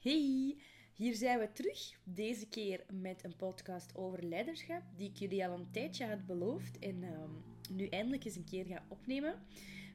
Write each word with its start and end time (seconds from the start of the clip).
Hey, 0.00 0.56
hier 0.92 1.14
zijn 1.14 1.38
we 1.38 1.52
terug. 1.52 1.78
Deze 2.04 2.48
keer 2.48 2.84
met 2.92 3.24
een 3.24 3.36
podcast 3.36 3.96
over 3.96 4.24
leiderschap, 4.24 4.82
die 4.96 5.08
ik 5.08 5.16
jullie 5.16 5.46
al 5.46 5.58
een 5.58 5.70
tijdje 5.70 6.06
had 6.06 6.26
beloofd 6.26 6.78
en 6.78 7.02
ehm, 7.02 7.30
nu 7.70 7.86
eindelijk 7.86 8.24
eens 8.24 8.36
een 8.36 8.44
keer 8.44 8.64
ga 8.64 8.84
opnemen. 8.88 9.42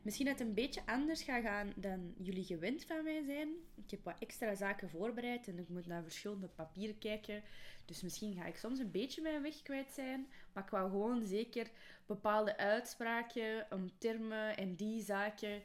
Misschien 0.02 0.26
dat 0.26 0.40
het 0.40 0.48
een 0.48 0.54
beetje 0.54 0.86
anders 0.86 1.24
gaat 1.24 1.42
gaan 1.42 1.74
dan 1.76 2.14
jullie 2.18 2.44
gewend 2.44 2.84
van 2.84 3.04
mij 3.04 3.24
zijn. 3.24 3.50
Ik 3.76 3.92
heb 3.92 4.04
wat 4.04 4.20
extra 4.20 4.56
zaken 4.56 4.90
voorbereid 4.90 5.48
en 5.48 5.60
ik 5.60 5.70
moet 5.70 5.88
naar 5.88 6.04
verschillende 6.04 6.48
papieren 6.48 6.98
kijken. 6.98 7.44
Dus 7.86 8.02
misschien 8.02 8.34
ga 8.34 8.46
ik 8.46 8.58
soms 8.58 8.80
een 8.80 8.92
beetje 8.92 9.22
mijn 9.22 9.42
weg 9.42 9.62
kwijt 9.62 9.92
zijn. 9.92 10.28
Maar 10.54 10.64
ik 10.64 10.70
wou 10.70 10.90
gewoon 10.90 11.26
zeker 11.26 11.68
bepaalde 12.06 12.58
uitspraken, 12.58 13.68
termen 13.98 14.58
en 14.58 14.76
die 14.76 15.02
zaken 15.02 15.62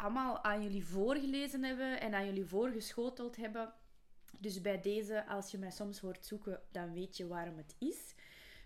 allemaal 0.00 0.44
aan 0.44 0.62
jullie 0.62 0.84
voorgelezen 0.84 1.64
hebben 1.64 2.00
en 2.00 2.14
aan 2.14 2.26
jullie 2.26 2.44
voorgeschoteld 2.44 3.36
hebben. 3.36 3.72
Dus 4.38 4.60
bij 4.60 4.80
deze, 4.80 5.26
als 5.26 5.50
je 5.50 5.58
mij 5.58 5.70
soms 5.70 5.98
hoort 5.98 6.26
zoeken, 6.26 6.60
dan 6.72 6.92
weet 6.92 7.16
je 7.16 7.26
waarom 7.26 7.56
het 7.56 7.76
is. 7.78 8.14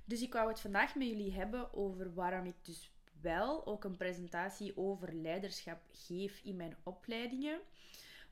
Dus 0.05 0.23
ik 0.23 0.33
wou 0.33 0.49
het 0.49 0.61
vandaag 0.61 0.95
met 0.95 1.09
jullie 1.09 1.33
hebben 1.33 1.75
over 1.75 2.15
waarom 2.15 2.47
ik 2.47 2.65
dus 2.65 2.93
wel 3.21 3.67
ook 3.67 3.85
een 3.85 3.97
presentatie 3.97 4.77
over 4.77 5.15
leiderschap 5.15 5.81
geef 5.93 6.41
in 6.43 6.57
mijn 6.57 6.77
opleidingen. 6.83 7.61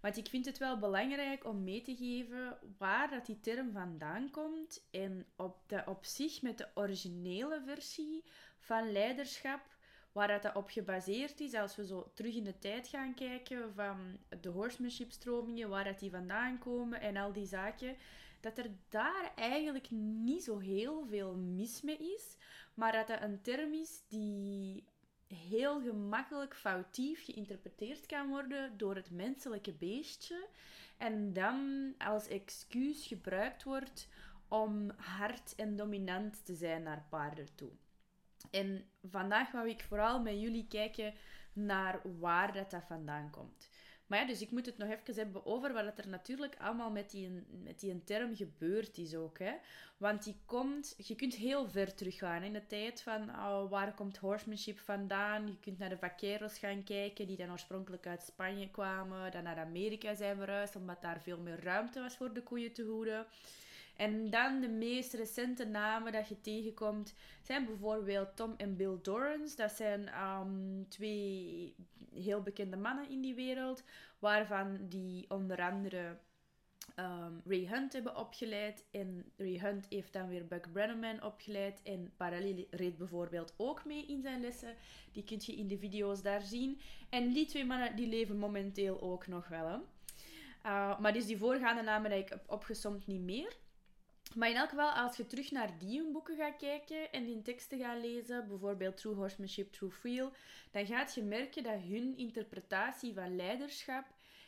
Want 0.00 0.16
ik 0.16 0.28
vind 0.28 0.46
het 0.46 0.58
wel 0.58 0.78
belangrijk 0.78 1.44
om 1.44 1.64
mee 1.64 1.82
te 1.82 1.96
geven 1.96 2.58
waar 2.78 3.10
dat 3.10 3.26
die 3.26 3.40
term 3.40 3.72
vandaan 3.72 4.30
komt. 4.30 4.86
En 4.90 5.26
op, 5.36 5.56
de, 5.66 5.82
op 5.86 6.04
zich 6.04 6.42
met 6.42 6.58
de 6.58 6.68
originele 6.74 7.62
versie 7.66 8.24
van 8.58 8.92
leiderschap 8.92 9.71
waar 10.12 10.40
dat 10.40 10.54
op 10.54 10.70
gebaseerd 10.70 11.40
is, 11.40 11.54
als 11.54 11.76
we 11.76 11.86
zo 11.86 12.10
terug 12.14 12.34
in 12.34 12.44
de 12.44 12.58
tijd 12.58 12.88
gaan 12.88 13.14
kijken 13.14 13.74
van 13.74 14.18
de 14.40 14.48
horsemanship-stromingen, 14.48 15.68
waar 15.68 15.84
dat 15.84 15.98
die 15.98 16.10
vandaan 16.10 16.58
komen 16.58 17.00
en 17.00 17.16
al 17.16 17.32
die 17.32 17.46
zaken, 17.46 17.96
dat 18.40 18.58
er 18.58 18.70
daar 18.88 19.32
eigenlijk 19.34 19.90
niet 19.90 20.42
zo 20.42 20.58
heel 20.58 21.06
veel 21.08 21.34
mis 21.34 21.82
mee 21.82 21.98
is, 21.98 22.36
maar 22.74 22.92
dat 22.92 23.06
dat 23.06 23.22
een 23.22 23.42
term 23.42 23.72
is 23.72 24.02
die 24.08 24.84
heel 25.26 25.80
gemakkelijk 25.80 26.56
foutief 26.56 27.24
geïnterpreteerd 27.24 28.06
kan 28.06 28.28
worden 28.28 28.76
door 28.76 28.94
het 28.94 29.10
menselijke 29.10 29.72
beestje 29.72 30.48
en 30.96 31.32
dan 31.32 31.94
als 31.98 32.28
excuus 32.28 33.06
gebruikt 33.06 33.62
wordt 33.62 34.08
om 34.48 34.90
hard 34.96 35.54
en 35.54 35.76
dominant 35.76 36.44
te 36.44 36.54
zijn 36.54 36.82
naar 36.82 37.06
paarden 37.08 37.54
toe. 37.54 37.70
En 38.50 38.84
vandaag 39.02 39.50
wou 39.50 39.68
ik 39.68 39.82
vooral 39.82 40.20
met 40.20 40.40
jullie 40.40 40.66
kijken 40.68 41.14
naar 41.52 42.00
waar 42.18 42.52
dat, 42.52 42.70
dat 42.70 42.84
vandaan 42.86 43.30
komt. 43.30 43.68
Maar 44.12 44.20
ja, 44.20 44.26
dus 44.26 44.40
ik 44.40 44.50
moet 44.50 44.66
het 44.66 44.78
nog 44.78 44.88
even 44.88 45.14
hebben 45.14 45.46
over 45.46 45.72
wat 45.72 45.98
er 45.98 46.08
natuurlijk 46.08 46.56
allemaal 46.58 46.90
met 46.90 47.10
die, 47.10 47.30
met 47.62 47.80
die 47.80 48.04
term 48.04 48.36
gebeurd 48.36 48.98
is 48.98 49.14
ook. 49.14 49.38
Hè. 49.38 49.52
Want 49.96 50.24
die 50.24 50.36
komt, 50.44 50.94
je 50.96 51.14
kunt 51.14 51.34
heel 51.34 51.68
ver 51.70 51.94
teruggaan 51.94 52.42
in 52.42 52.52
de 52.52 52.66
tijd 52.66 53.02
van 53.02 53.30
oh, 53.30 53.70
waar 53.70 53.94
komt 53.94 54.16
horsemanship 54.16 54.78
vandaan. 54.78 55.46
Je 55.46 55.60
kunt 55.60 55.78
naar 55.78 55.88
de 55.88 55.98
vaqueros 55.98 56.58
gaan 56.58 56.84
kijken, 56.84 57.26
die 57.26 57.36
dan 57.36 57.50
oorspronkelijk 57.50 58.06
uit 58.06 58.22
Spanje 58.22 58.70
kwamen. 58.70 59.30
Dan 59.30 59.42
naar 59.42 59.58
Amerika 59.58 60.14
zijn 60.14 60.36
verhuisd, 60.36 60.76
omdat 60.76 61.02
daar 61.02 61.20
veel 61.20 61.38
meer 61.38 61.62
ruimte 61.62 62.00
was 62.00 62.16
voor 62.16 62.32
de 62.32 62.42
koeien 62.42 62.72
te 62.72 62.82
hoeden. 62.82 63.26
En 64.02 64.30
dan 64.30 64.60
de 64.60 64.68
meest 64.68 65.12
recente 65.12 65.64
namen 65.64 66.12
dat 66.12 66.28
je 66.28 66.40
tegenkomt 66.40 67.14
zijn 67.42 67.64
bijvoorbeeld 67.64 68.36
Tom 68.36 68.54
en 68.56 68.76
Bill 68.76 68.98
Dorrance. 69.02 69.56
Dat 69.56 69.72
zijn 69.72 70.08
um, 70.22 70.88
twee 70.88 71.74
heel 72.14 72.42
bekende 72.42 72.76
mannen 72.76 73.10
in 73.10 73.20
die 73.20 73.34
wereld, 73.34 73.82
waarvan 74.18 74.78
die 74.88 75.30
onder 75.30 75.62
andere 75.62 76.16
um, 76.96 77.40
Ray 77.44 77.66
Hunt 77.66 77.92
hebben 77.92 78.16
opgeleid. 78.16 78.84
En 78.90 79.32
Ray 79.36 79.58
Hunt 79.58 79.86
heeft 79.88 80.12
dan 80.12 80.28
weer 80.28 80.46
Buck 80.46 80.72
Brenneman 80.72 81.22
opgeleid. 81.22 81.82
En 81.82 82.12
Parallel 82.16 82.66
reed 82.70 82.98
bijvoorbeeld 82.98 83.54
ook 83.56 83.84
mee 83.84 84.06
in 84.06 84.22
zijn 84.22 84.40
lessen. 84.40 84.74
Die 85.12 85.24
kun 85.24 85.40
je 85.40 85.56
in 85.56 85.68
de 85.68 85.78
video's 85.78 86.22
daar 86.22 86.42
zien. 86.42 86.80
En 87.08 87.32
die 87.32 87.46
twee 87.46 87.64
mannen 87.64 87.96
die 87.96 88.08
leven 88.08 88.38
momenteel 88.38 89.00
ook 89.00 89.26
nog 89.26 89.48
wel. 89.48 89.66
Hè. 89.66 89.76
Uh, 90.66 90.98
maar 90.98 91.12
dus 91.12 91.26
die 91.26 91.38
voorgaande 91.38 91.82
namen 91.82 92.10
die 92.10 92.18
ik 92.18 92.28
heb 92.28 92.44
opgesomd 92.46 93.06
niet 93.06 93.20
meer. 93.20 93.60
Maar 94.34 94.50
in 94.50 94.56
elk 94.56 94.68
geval, 94.68 94.90
als 94.90 95.16
je 95.16 95.26
terug 95.26 95.50
naar 95.50 95.78
die 95.78 96.10
boeken 96.12 96.36
gaat 96.36 96.56
kijken 96.56 97.12
en 97.12 97.24
die 97.24 97.42
teksten 97.42 97.78
gaat 97.78 98.00
lezen, 98.00 98.48
bijvoorbeeld 98.48 98.96
True 98.96 99.14
Horsemanship, 99.14 99.72
True 99.72 99.90
Feel, 99.90 100.32
dan 100.70 100.86
gaat 100.86 101.14
je 101.14 101.22
merken 101.22 101.62
dat 101.62 101.80
hun 101.80 102.16
interpretatie 102.16 103.14
van 103.14 103.36
leiderschap 103.36 104.04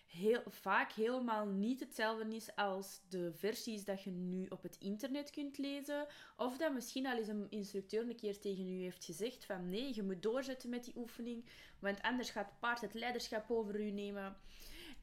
heel, 0.07 0.43
vaak 0.47 0.93
helemaal 0.93 1.47
niet 1.47 1.81
hetzelfde 1.81 2.35
is 2.35 2.57
als 2.57 3.01
de 3.09 3.33
versies 3.33 3.85
dat 3.85 4.03
je 4.03 4.11
nu 4.11 4.47
op 4.49 4.63
het 4.63 4.77
internet 4.79 5.31
kunt 5.31 5.59
lezen. 5.59 6.07
Of 6.37 6.57
dat 6.57 6.73
misschien 6.73 7.07
al 7.07 7.17
eens 7.17 7.29
een 7.29 7.47
instructeur 7.51 8.03
een 8.03 8.17
keer 8.17 8.41
tegen 8.41 8.69
u 8.69 8.83
heeft 8.83 9.05
gezegd 9.05 9.45
van 9.45 9.69
nee, 9.69 9.95
je 9.95 10.03
moet 10.03 10.23
doorzetten 10.23 10.71
met 10.71 10.85
die 10.85 10.97
oefening, 10.97 11.45
want 11.79 12.03
anders 12.03 12.31
gaat 12.31 12.47
het 12.47 12.59
paard 12.61 12.81
het 12.81 12.95
leiderschap 12.95 13.51
over 13.51 13.81
u 13.81 13.91
nemen. 13.91 14.37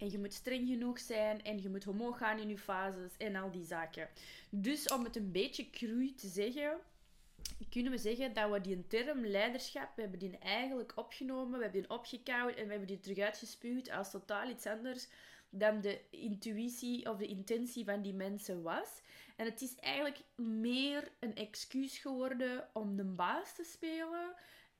En 0.02 0.12
je 0.12 0.20
moet 0.20 0.34
streng 0.34 0.68
genoeg 0.68 1.00
zijn 1.00 1.44
en 1.44 1.62
je 1.62 1.70
moet 1.70 1.88
omhoog 1.88 2.18
gaan 2.18 2.40
in 2.40 2.50
je 2.50 2.58
fases 2.58 3.18
en 3.18 3.36
al 3.36 3.52
die 3.52 3.64
zaken. 3.64 4.10
Dus 4.50 4.88
om 4.88 5.04
het 5.04 5.16
een 5.16 5.32
beetje 5.32 5.70
cru 5.70 6.14
te 6.16 6.28
zeggen, 6.28 6.78
kunnen 7.70 7.92
we 7.92 7.98
zeggen 7.98 8.34
dat 8.34 8.52
we 8.52 8.62
die 8.62 8.88
term 8.88 9.26
leiderschap, 9.26 9.96
we 9.96 10.02
hebben 10.02 10.20
die 10.20 10.38
eigenlijk 10.38 10.92
opgenomen, 10.96 11.58
we 11.58 11.64
hebben 11.64 11.82
die 11.82 11.90
opgekauwd 11.90 12.56
en 12.56 12.64
we 12.64 12.70
hebben 12.70 12.88
die 12.88 13.00
terug 13.00 13.18
uitgespuwd 13.18 13.92
als 13.92 14.12
totaal 14.12 14.50
iets 14.50 14.66
anders 14.66 15.08
dan 15.50 15.82
de 15.82 16.02
intuïtie 16.10 17.10
of 17.10 17.18
de 17.18 17.28
intentie 17.28 17.86
van 17.86 18.02
die 18.02 18.14
mensen 18.14 18.62
was. 18.62 19.02
En 19.36 19.46
het 19.46 19.62
is 19.62 19.76
eigenlijk 19.76 20.22
meer 20.36 21.12
een 21.20 21.36
excuus 21.36 21.98
geworden 21.98 22.68
om 22.74 22.96
de 22.96 23.04
baas 23.04 23.56
te 23.56 23.64
spelen 23.64 24.36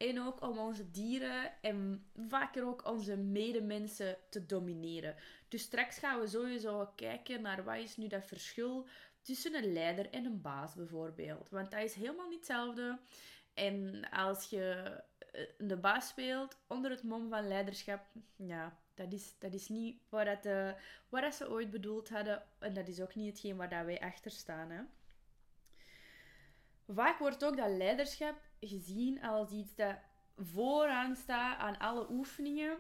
en 0.10 0.22
ook 0.22 0.42
om 0.42 0.58
onze 0.58 0.92
dieren 0.92 1.52
en 1.62 2.06
vaker 2.28 2.66
ook 2.66 2.86
onze 2.88 3.18
medemensen 3.18 4.18
te 4.30 4.46
domineren. 4.46 5.16
Dus 5.48 5.62
straks 5.62 5.98
gaan 5.98 6.20
we 6.20 6.28
sowieso 6.28 6.92
kijken 6.96 7.42
naar 7.42 7.64
wat 7.64 7.78
is 7.78 7.98
nu 7.98 8.08
dat 8.08 8.26
verschil 8.26 8.88
tussen 9.22 9.56
een 9.56 9.74
leider 9.74 10.10
en 10.10 10.26
een 10.26 10.42
baas 10.42 10.76
bijvoorbeeld. 10.76 11.50
Want 11.50 11.72
dat 11.72 11.84
is 11.84 11.94
helemaal 11.94 12.28
niet 12.28 12.38
hetzelfde. 12.38 13.00
En 13.54 14.10
als 14.10 14.50
je 14.50 14.96
eh, 15.32 15.42
de 15.58 15.78
baas 15.78 16.08
speelt 16.08 16.58
onder 16.68 16.92
het 16.92 17.04
mom 17.04 17.30
van 17.30 17.48
leiderschap, 17.48 18.06
ja, 18.36 18.78
dat 18.94 19.14
is, 19.14 19.36
dat 19.40 19.54
is 19.54 19.70
niet 19.70 20.02
wat, 20.10 20.26
dat, 20.26 20.46
uh, 20.46 20.72
wat 21.10 21.36
ze 21.36 21.50
ooit 21.50 21.72
bedoeld 21.72 22.10
hadden. 22.10 22.44
En 22.60 22.74
dat 22.74 22.88
is 22.88 23.02
ook 23.02 23.16
niet 23.16 23.30
hetgeen 23.30 23.56
waar 23.56 23.70
dat 23.70 23.86
wij 23.86 24.00
achter 24.00 24.32
staan. 24.32 24.70
Hè. 24.72 24.82
Vaak 26.94 27.20
wordt 27.20 27.46
ook 27.46 27.58
dat 27.58 27.70
leiderschap 27.70 28.36
gezien 28.60 29.24
als 29.24 29.52
iets 29.52 29.76
dat 29.76 29.96
vooraan 30.38 31.16
staat 31.16 31.60
aan 31.60 31.78
alle 31.78 32.08
oefeningen. 32.10 32.78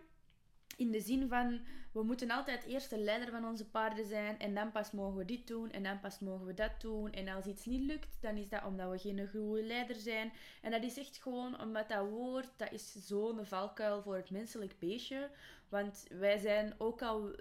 In 0.77 0.91
de 0.91 1.01
zin 1.01 1.27
van, 1.27 1.61
we 1.91 2.03
moeten 2.03 2.31
altijd 2.31 2.63
eerst 2.63 2.89
de 2.89 2.97
leider 2.97 3.29
van 3.29 3.45
onze 3.45 3.69
paarden 3.69 4.05
zijn 4.05 4.39
en 4.39 4.53
dan 4.53 4.71
pas 4.71 4.91
mogen 4.91 5.17
we 5.17 5.25
dit 5.25 5.47
doen 5.47 5.71
en 5.71 5.83
dan 5.83 5.99
pas 5.99 6.19
mogen 6.19 6.45
we 6.45 6.53
dat 6.53 6.81
doen. 6.81 7.11
En 7.11 7.27
als 7.27 7.45
iets 7.45 7.65
niet 7.65 7.81
lukt, 7.81 8.21
dan 8.21 8.37
is 8.37 8.49
dat 8.49 8.65
omdat 8.65 8.91
we 8.91 8.97
geen 8.97 9.29
goede 9.29 9.63
leider 9.63 9.95
zijn. 9.95 10.33
En 10.61 10.71
dat 10.71 10.83
is 10.83 10.97
echt 10.97 11.17
gewoon 11.17 11.61
omdat 11.61 11.89
dat 11.89 12.09
woord, 12.09 12.49
dat 12.57 12.71
is 12.71 13.07
zo'n 13.07 13.45
valkuil 13.45 14.01
voor 14.01 14.15
het 14.15 14.29
menselijk 14.29 14.79
beestje. 14.79 15.29
Want 15.69 16.05
wij 16.09 16.37
zijn 16.37 16.73
ook 16.77 17.01
al... 17.01 17.35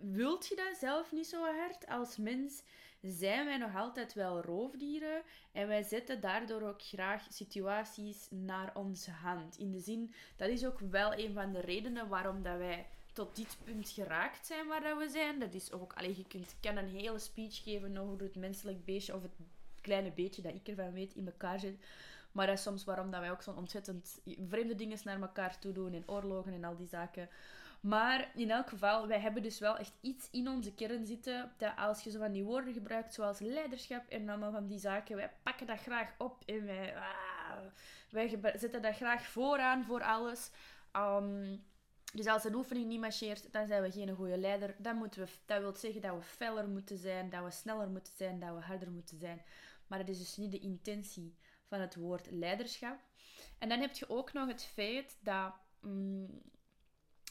Wilt 0.00 0.46
je 0.46 0.56
dat 0.56 0.76
zelf 0.78 1.12
niet 1.12 1.26
zo 1.26 1.44
hard 1.44 1.86
als 1.86 2.16
mens? 2.16 2.62
Zijn 3.02 3.44
wij 3.44 3.56
nog 3.56 3.76
altijd 3.76 4.14
wel 4.14 4.40
roofdieren 4.40 5.22
en 5.52 5.68
wij 5.68 5.82
zetten 5.82 6.20
daardoor 6.20 6.62
ook 6.62 6.82
graag 6.82 7.26
situaties 7.28 8.26
naar 8.30 8.70
onze 8.74 9.10
hand. 9.10 9.58
In 9.58 9.70
de 9.70 9.80
zin, 9.80 10.14
dat 10.36 10.48
is 10.48 10.66
ook 10.66 10.78
wel 10.78 11.14
een 11.14 11.32
van 11.32 11.52
de 11.52 11.60
redenen 11.60 12.08
waarom 12.08 12.42
dat 12.42 12.58
wij 12.58 12.86
tot 13.12 13.36
dit 13.36 13.56
punt 13.64 13.88
geraakt 13.88 14.46
zijn 14.46 14.66
waar 14.66 14.82
dat 14.82 14.98
we 14.98 15.08
zijn. 15.08 15.38
Dat 15.38 15.54
is 15.54 15.72
ook, 15.72 15.92
alleen 15.92 16.16
je 16.16 16.26
kunt, 16.28 16.54
kan 16.60 16.76
een 16.76 16.88
hele 16.88 17.18
speech 17.18 17.62
geven 17.62 17.96
over 17.96 18.20
het 18.20 18.36
menselijk 18.36 18.84
beestje 18.84 19.14
of 19.14 19.22
het 19.22 19.32
kleine 19.80 20.10
beetje 20.10 20.42
dat 20.42 20.54
ik 20.54 20.68
ervan 20.68 20.92
weet 20.92 21.14
in 21.14 21.26
elkaar 21.26 21.60
zit. 21.60 21.84
Maar 22.32 22.46
dat 22.46 22.56
is 22.56 22.62
soms 22.62 22.84
waarom 22.84 23.10
dat 23.10 23.20
wij 23.20 23.30
ook 23.30 23.42
zo'n 23.42 23.56
ontzettend 23.56 24.20
vreemde 24.48 24.74
dingen 24.74 24.98
naar 25.04 25.20
elkaar 25.20 25.58
toe 25.58 25.72
doen 25.72 25.92
en 25.92 26.08
oorlogen 26.08 26.52
en 26.52 26.64
al 26.64 26.76
die 26.76 26.86
zaken. 26.86 27.28
Maar 27.82 28.30
in 28.34 28.50
elk 28.50 28.68
geval, 28.68 29.06
wij 29.06 29.20
hebben 29.20 29.42
dus 29.42 29.58
wel 29.58 29.78
echt 29.78 29.94
iets 30.00 30.28
in 30.30 30.48
onze 30.48 30.74
kern 30.74 31.06
zitten. 31.06 31.52
Dat 31.56 31.76
als 31.76 32.02
je 32.02 32.10
zo 32.10 32.18
van 32.18 32.32
die 32.32 32.44
woorden 32.44 32.72
gebruikt, 32.72 33.14
zoals 33.14 33.38
leiderschap 33.38 34.08
en 34.08 34.28
allemaal 34.28 34.52
van 34.52 34.66
die 34.66 34.78
zaken, 34.78 35.16
wij 35.16 35.30
pakken 35.42 35.66
dat 35.66 35.78
graag 35.78 36.14
op 36.18 36.42
en 36.46 36.64
wij, 36.64 36.96
ah, 36.96 37.58
wij 38.10 38.28
zetten 38.54 38.82
dat 38.82 38.96
graag 38.96 39.26
vooraan 39.26 39.84
voor 39.84 40.02
alles. 40.02 40.50
Um, 40.96 41.64
dus 42.12 42.26
als 42.26 42.44
een 42.44 42.54
oefening 42.54 42.86
niet 42.86 43.00
marcheert, 43.00 43.52
dan 43.52 43.66
zijn 43.66 43.82
we 43.82 43.90
geen 43.90 44.14
goede 44.14 44.38
leider. 44.38 44.74
Dan 44.78 44.96
moeten 44.96 45.24
we, 45.24 45.30
dat 45.46 45.60
wil 45.60 45.74
zeggen 45.74 46.00
dat 46.00 46.16
we 46.16 46.22
feller 46.22 46.68
moeten 46.68 46.98
zijn, 46.98 47.30
dat 47.30 47.44
we 47.44 47.50
sneller 47.50 47.88
moeten 47.88 48.12
zijn, 48.16 48.40
dat 48.40 48.54
we 48.54 48.60
harder 48.60 48.90
moeten 48.90 49.18
zijn. 49.18 49.42
Maar 49.86 49.98
dat 49.98 50.08
is 50.08 50.18
dus 50.18 50.36
niet 50.36 50.52
de 50.52 50.58
intentie 50.58 51.36
van 51.66 51.80
het 51.80 51.94
woord 51.94 52.30
leiderschap. 52.30 52.98
En 53.58 53.68
dan 53.68 53.80
heb 53.80 53.94
je 53.94 54.08
ook 54.08 54.32
nog 54.32 54.48
het 54.48 54.64
feit 54.64 55.16
dat 55.20 55.52
mm, 55.80 56.42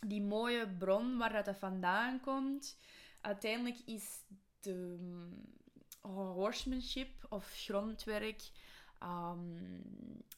die 0.08 0.22
mooie 0.22 0.68
bron 0.68 1.18
waar 1.18 1.44
dat 1.44 1.58
vandaan 1.58 2.20
komt, 2.20 2.78
uiteindelijk 3.22 3.78
is 3.86 4.24
de 4.60 4.98
mm, 5.00 5.52
horsemanship 6.12 7.26
of 7.30 7.52
grondwerk, 7.54 8.42
ehm, 9.00 9.40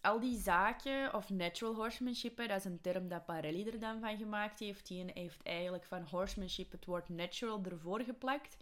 al 0.02 0.20
die 0.20 0.38
zaken, 0.38 1.14
of 1.14 1.30
natural 1.30 1.76
horsemanship, 1.76 2.38
dat 2.38 2.50
is 2.50 2.66
een 2.66 2.82
term 2.82 3.08
dat 3.08 3.26
Parelli 3.26 3.68
er 3.68 3.80
dan 3.80 4.00
van 4.00 4.18
gemaakt 4.18 4.60
heeft. 4.60 4.88
Die 4.88 5.12
heeft 5.14 5.44
eigenlijk 5.44 5.86
van 5.86 6.08
horsemanship 6.10 6.72
het 6.72 6.86
woord 6.86 7.10
natural 7.10 7.62
ervoor 7.64 8.02
geplakt. 8.02 8.58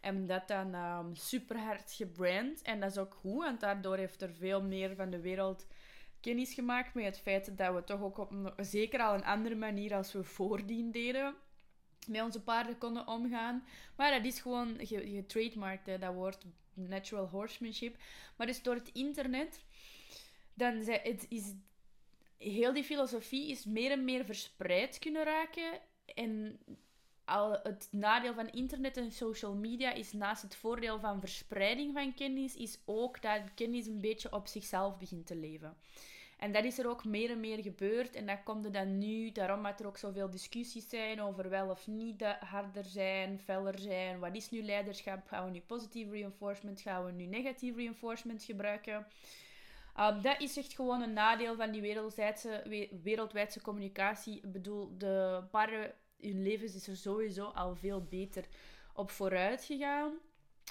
En 0.00 0.26
dat 0.26 0.48
dan 0.48 0.74
um, 0.74 1.14
super 1.14 1.58
hard 1.58 1.92
gebrand. 1.92 2.62
En 2.62 2.80
dat 2.80 2.90
is 2.90 2.98
ook 2.98 3.14
goed, 3.14 3.44
want 3.44 3.60
daardoor 3.60 3.96
heeft 3.96 4.22
er 4.22 4.34
veel 4.34 4.62
meer 4.62 4.94
van 4.94 5.10
de 5.10 5.20
wereld 5.20 5.66
kennis 6.24 6.54
gemaakt 6.54 6.94
met 6.94 7.04
het 7.04 7.18
feit 7.18 7.58
dat 7.58 7.74
we 7.74 7.84
toch 7.84 8.00
ook 8.00 8.18
op 8.18 8.54
zeker 8.56 9.00
al 9.00 9.14
een 9.14 9.24
andere 9.24 9.54
manier 9.54 9.94
als 9.94 10.12
we 10.12 10.24
voordien 10.24 10.90
deden 10.90 11.34
met 12.06 12.22
onze 12.22 12.42
paarden 12.42 12.78
konden 12.78 13.06
omgaan. 13.06 13.64
Maar 13.96 14.10
dat 14.10 14.24
is 14.24 14.40
gewoon 14.40 14.76
getrademarkt, 14.80 16.00
dat 16.00 16.14
woord 16.14 16.44
natural 16.74 17.28
horsemanship. 17.28 17.96
Maar 18.36 18.46
dus 18.46 18.62
door 18.62 18.74
het 18.74 18.90
internet, 18.92 19.64
dan 20.54 20.74
het 20.74 21.26
is 21.28 21.54
heel 22.38 22.72
die 22.72 22.84
filosofie 22.84 23.50
is 23.50 23.64
meer 23.64 23.90
en 23.90 24.04
meer 24.04 24.24
verspreid 24.24 24.98
kunnen 24.98 25.24
raken. 25.24 25.80
En 26.14 26.58
al 27.24 27.58
het 27.62 27.88
nadeel 27.90 28.34
van 28.34 28.50
internet 28.50 28.96
en 28.96 29.12
social 29.12 29.54
media 29.54 29.92
is 29.92 30.12
naast 30.12 30.42
het 30.42 30.56
voordeel 30.56 31.00
van 31.00 31.20
verspreiding 31.20 31.92
van 31.92 32.14
kennis, 32.14 32.56
is 32.56 32.78
ook 32.84 33.22
dat 33.22 33.40
kennis 33.54 33.86
een 33.86 34.00
beetje 34.00 34.32
op 34.32 34.46
zichzelf 34.46 34.98
begint 34.98 35.26
te 35.26 35.36
leven. 35.36 35.76
En 36.44 36.52
dat 36.52 36.64
is 36.64 36.78
er 36.78 36.88
ook 36.88 37.04
meer 37.04 37.30
en 37.30 37.40
meer 37.40 37.62
gebeurd. 37.62 38.14
En 38.14 38.26
dat 38.26 38.42
komt 38.42 38.64
er 38.64 38.72
dan 38.72 38.98
nu, 38.98 39.32
daarom 39.32 39.62
dat 39.62 39.80
er 39.80 39.86
ook 39.86 39.96
zoveel 39.96 40.30
discussies 40.30 40.88
zijn 40.88 41.20
over 41.20 41.48
wel 41.50 41.70
of 41.70 41.86
niet 41.86 42.24
harder 42.40 42.84
zijn, 42.84 43.38
feller 43.38 43.78
zijn. 43.78 44.18
Wat 44.18 44.34
is 44.34 44.50
nu 44.50 44.62
leiderschap? 44.62 45.26
Gaan 45.26 45.44
we 45.44 45.50
nu 45.50 45.60
positieve 45.60 46.10
reinforcement? 46.10 46.80
Gaan 46.80 47.04
we 47.04 47.12
nu 47.12 47.24
negatieve 47.24 47.78
reinforcement 47.78 48.42
gebruiken? 48.42 49.06
Um, 50.00 50.22
dat 50.22 50.40
is 50.40 50.56
echt 50.56 50.74
gewoon 50.74 51.02
een 51.02 51.12
nadeel 51.12 51.56
van 51.56 51.70
die 51.70 51.80
wereldwijdse, 53.02 53.60
communicatie. 53.62 54.36
Ik 54.36 54.52
bedoel, 54.52 54.98
de 54.98 55.42
paarden, 55.50 55.94
hun 56.20 56.42
levens 56.42 56.74
is 56.74 56.86
er 56.86 56.96
sowieso 56.96 57.44
al 57.44 57.74
veel 57.74 58.02
beter 58.02 58.44
op 58.94 59.10
vooruit 59.10 59.64
gegaan. 59.64 60.12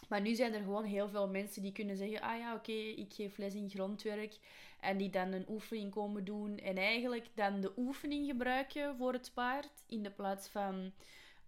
Maar 0.10 0.22
nu 0.22 0.36
zijn 0.36 0.54
er 0.54 0.62
gewoon 0.62 0.84
heel 0.84 1.10
veel 1.10 1.28
mensen 1.28 1.62
die 1.62 1.72
kunnen 1.72 1.98
zeggen: 1.98 2.22
Ah 2.22 2.38
ja, 2.38 2.56
oké, 2.56 2.72
ik 2.72 3.14
geef 3.14 3.38
les 3.38 3.54
in 3.54 3.70
grondwerk. 3.70 4.38
En 4.80 4.98
die 4.98 5.10
dan 5.10 5.32
een 5.32 5.50
oefening 5.50 5.92
komen 5.92 6.26
doen. 6.26 6.58
En 6.58 6.78
eigenlijk 6.78 7.28
dan 7.34 7.62
de 7.62 7.72
oefening 7.78 8.26
gebruiken 8.26 8.98
voor 8.98 9.14
het 9.14 9.32
paard. 9.34 9.84
In 9.88 10.04
de 10.04 10.12
plaats 10.12 10.48
van 10.48 10.92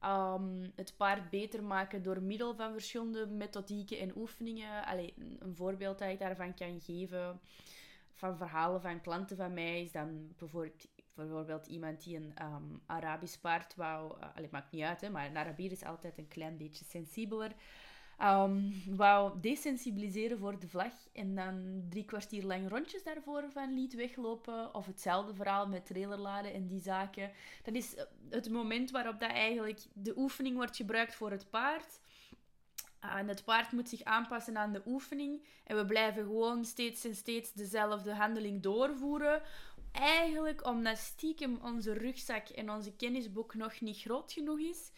um, 0.03 0.71
het 0.75 0.93
paard 0.97 1.29
beter 1.29 1.63
maken 1.63 2.03
door 2.03 2.21
middel 2.21 2.55
van 2.55 2.71
verschillende 2.71 3.27
methodieken 3.27 3.99
en 3.99 4.17
oefeningen. 4.17 4.85
Allee, 4.85 5.13
een 5.39 5.55
voorbeeld 5.55 5.99
dat 5.99 6.09
ik 6.09 6.19
daarvan 6.19 6.53
kan 6.53 6.81
geven. 6.81 7.39
Van 8.13 8.37
verhalen 8.37 8.81
van 8.81 9.01
klanten 9.01 9.37
van 9.37 9.53
mij 9.53 9.81
is 9.81 9.91
dan 9.91 10.33
bijvoorbeeld 10.37 10.87
bijvoorbeeld 11.15 11.67
iemand 11.67 12.03
die 12.03 12.15
een 12.15 12.33
um, 12.41 12.81
Arabisch 12.85 13.37
paard 13.37 13.75
wou... 13.75 14.17
Uh, 14.17 14.35
allee, 14.35 14.49
maakt 14.51 14.71
niet 14.71 14.83
uit, 14.83 15.01
hè, 15.01 15.09
maar 15.09 15.25
een 15.25 15.37
Arabier 15.37 15.71
is 15.71 15.83
altijd 15.83 16.17
een 16.17 16.27
klein 16.27 16.57
beetje 16.57 16.85
sensibeler. 16.85 17.51
Um, 18.21 18.83
wou 18.95 19.39
desensibiliseren 19.41 20.37
voor 20.37 20.59
de 20.59 20.67
vlag 20.67 20.93
en 21.13 21.35
dan 21.35 21.85
drie 21.89 22.05
kwartier 22.05 22.43
lang 22.43 22.69
rondjes 22.69 23.03
daarvoor 23.03 23.43
van 23.51 23.73
liet 23.73 23.93
weglopen. 23.95 24.75
Of 24.75 24.85
hetzelfde 24.85 25.33
verhaal 25.33 25.67
met 25.67 25.85
trailerladen 25.85 26.53
en 26.53 26.67
die 26.67 26.81
zaken. 26.81 27.31
Dat 27.63 27.73
is 27.73 27.95
het 28.29 28.49
moment 28.49 28.91
waarop 28.91 29.19
dat 29.19 29.29
eigenlijk 29.29 29.81
de 29.93 30.17
oefening 30.17 30.55
wordt 30.55 30.75
gebruikt 30.75 31.15
voor 31.15 31.31
het 31.31 31.49
paard. 31.49 31.99
En 32.99 33.27
het 33.27 33.43
paard 33.43 33.71
moet 33.71 33.89
zich 33.89 34.03
aanpassen 34.03 34.57
aan 34.57 34.73
de 34.73 34.81
oefening. 34.85 35.45
En 35.63 35.75
we 35.77 35.85
blijven 35.85 36.23
gewoon 36.23 36.65
steeds 36.65 37.05
en 37.05 37.15
steeds 37.15 37.53
dezelfde 37.53 38.13
handeling 38.13 38.61
doorvoeren. 38.61 39.41
Eigenlijk 39.91 40.65
omdat 40.67 40.97
stiekem 40.97 41.59
onze 41.63 41.93
rugzak 41.93 42.49
en 42.49 42.71
onze 42.71 42.95
kennisboek 42.95 43.55
nog 43.55 43.81
niet 43.81 43.99
groot 43.99 44.31
genoeg 44.31 44.59
is. 44.59 44.91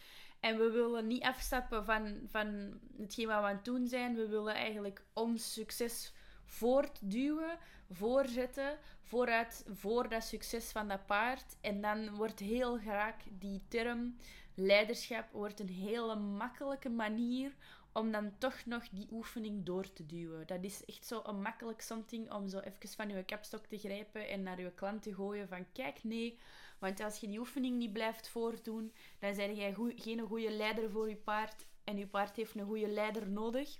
En 0.47 0.57
we 0.57 0.71
willen 0.71 1.07
niet 1.07 1.23
afstappen 1.23 1.85
van, 1.85 2.19
van 2.27 2.79
hetgeen 2.97 3.27
wat 3.27 3.39
we 3.39 3.43
aan 3.43 3.55
het 3.55 3.65
doen 3.65 3.87
zijn. 3.87 4.15
We 4.15 4.27
willen 4.27 4.53
eigenlijk 4.53 5.01
ons 5.13 5.53
succes 5.53 6.13
voortduwen, 6.45 7.57
voorzetten, 7.91 8.77
vooruit, 9.01 9.65
voor 9.69 10.09
dat 10.09 10.23
succes 10.23 10.71
van 10.71 10.87
dat 10.87 11.05
paard. 11.05 11.57
En 11.61 11.81
dan 11.81 12.15
wordt 12.15 12.39
heel 12.39 12.77
graag 12.77 13.15
die 13.29 13.61
term 13.67 14.17
leiderschap 14.55 15.31
wordt 15.31 15.59
een 15.59 15.69
hele 15.69 16.15
makkelijke 16.15 16.89
manier 16.89 17.51
om 17.91 18.11
dan 18.11 18.37
toch 18.37 18.65
nog 18.65 18.89
die 18.89 19.07
oefening 19.11 19.65
door 19.65 19.93
te 19.93 20.05
duwen. 20.05 20.47
Dat 20.47 20.63
is 20.63 20.85
echt 20.85 21.05
zo 21.05 21.21
een 21.23 21.41
makkelijk 21.41 21.81
something 21.81 22.31
om 22.31 22.47
zo 22.47 22.59
even 22.59 22.89
van 22.89 23.09
je 23.09 23.23
kapstok 23.23 23.65
te 23.65 23.77
grijpen 23.77 24.29
en 24.29 24.43
naar 24.43 24.61
je 24.61 24.71
klant 24.71 25.03
te 25.03 25.13
gooien 25.13 25.47
van 25.47 25.65
kijk, 25.71 26.03
nee, 26.03 26.39
want 26.79 26.99
als 26.99 27.19
je 27.19 27.27
die 27.27 27.39
oefening 27.39 27.77
niet 27.77 27.93
blijft 27.93 28.29
voordoen, 28.29 28.93
dan 29.19 29.35
ben 29.35 29.55
jij 29.55 29.75
geen 29.95 30.19
goede 30.19 30.51
leider 30.51 30.91
voor 30.91 31.09
je 31.09 31.15
paard. 31.15 31.65
En 31.83 31.97
je 31.97 32.07
paard 32.07 32.35
heeft 32.35 32.55
een 32.55 32.65
goede 32.65 32.87
leider 32.87 33.29
nodig. 33.29 33.79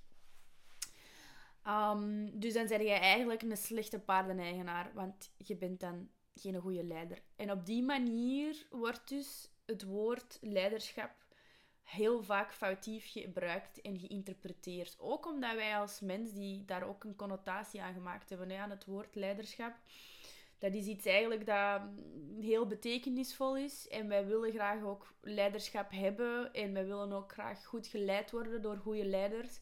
Um, 1.68 2.40
dus 2.40 2.54
dan 2.54 2.68
ben 2.68 2.84
jij 2.84 3.00
eigenlijk 3.00 3.42
een 3.42 3.58
slechte 3.58 4.00
paardeneigenaar, 4.00 4.92
want 4.94 5.32
je 5.38 5.56
bent 5.56 5.80
dan 5.80 6.10
geen 6.36 6.56
goede 6.56 6.84
leider. 6.84 7.22
En 7.36 7.52
op 7.52 7.66
die 7.66 7.84
manier 7.84 8.68
wordt 8.70 9.10
dus 9.10 9.50
het 9.66 9.84
woord 9.84 10.38
leiderschap 10.42 11.12
heel 11.84 12.24
vaak 12.24 12.54
foutief 12.54 13.12
gebruikt 13.12 13.82
en 13.82 14.00
geïnterpreteerd. 14.00 14.96
Ook 15.00 15.26
omdat 15.26 15.56
wij 15.56 15.78
als 15.78 16.00
mens 16.00 16.34
die 16.34 16.66
daar 16.66 16.88
ook 16.88 17.04
een 17.04 17.16
connotatie 17.16 17.82
aan 17.82 17.94
gemaakt 17.94 18.30
hebben 18.30 18.60
aan 18.60 18.70
het 18.70 18.86
woord 18.86 19.16
leiderschap 19.16 19.76
dat 20.58 20.74
is 20.74 20.86
iets 20.86 21.06
eigenlijk 21.06 21.46
dat 21.46 21.82
heel 22.40 22.68
betekenisvol 22.68 23.58
is. 23.58 23.88
En 23.88 24.08
wij 24.08 24.26
willen 24.26 24.52
graag 24.52 24.84
ook 24.84 25.14
leiderschap 25.22 25.92
hebben. 25.92 26.54
En 26.54 26.74
wij 26.74 26.86
willen 26.86 27.12
ook 27.12 27.32
graag 27.32 27.66
goed 27.66 27.88
geleid 27.88 28.32
worden 28.32 28.62
door 28.62 28.78
goede 28.78 29.06
leiders. 29.06 29.60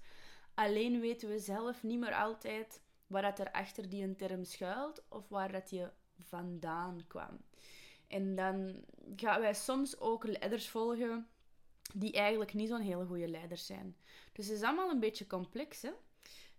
Alleen 0.54 1.00
weten 1.00 1.30
we 1.30 1.40
zelf 1.40 1.84
niet 1.84 2.00
meer 2.00 2.14
altijd 2.14 2.82
waar 3.08 3.22
dat 3.22 3.40
er 3.40 3.52
achter 3.52 3.90
die 3.90 4.04
een 4.04 4.16
term 4.16 4.44
schuilt. 4.44 5.04
Of 5.10 5.30
waar 5.30 5.52
dat 5.52 5.70
je 5.70 5.90
vandaan 6.20 7.04
kwam. 7.08 7.42
En 8.08 8.36
dan 8.36 8.84
gaan 9.16 9.42
wij 9.42 9.54
soms 9.54 10.00
ook 10.00 10.24
leiders 10.24 10.70
volgen 10.70 11.28
die 11.94 12.14
eigenlijk 12.14 12.54
niet 12.54 12.70
zo'n 12.70 12.82
hele 12.82 13.06
goede 13.06 13.28
leiders 13.28 13.66
zijn. 13.66 13.98
Dus 14.34 14.48
het 14.48 14.56
is 14.56 14.64
allemaal 14.64 14.90
een 14.90 15.00
beetje 15.00 15.28
complex, 15.28 15.82
hè? 15.82 15.92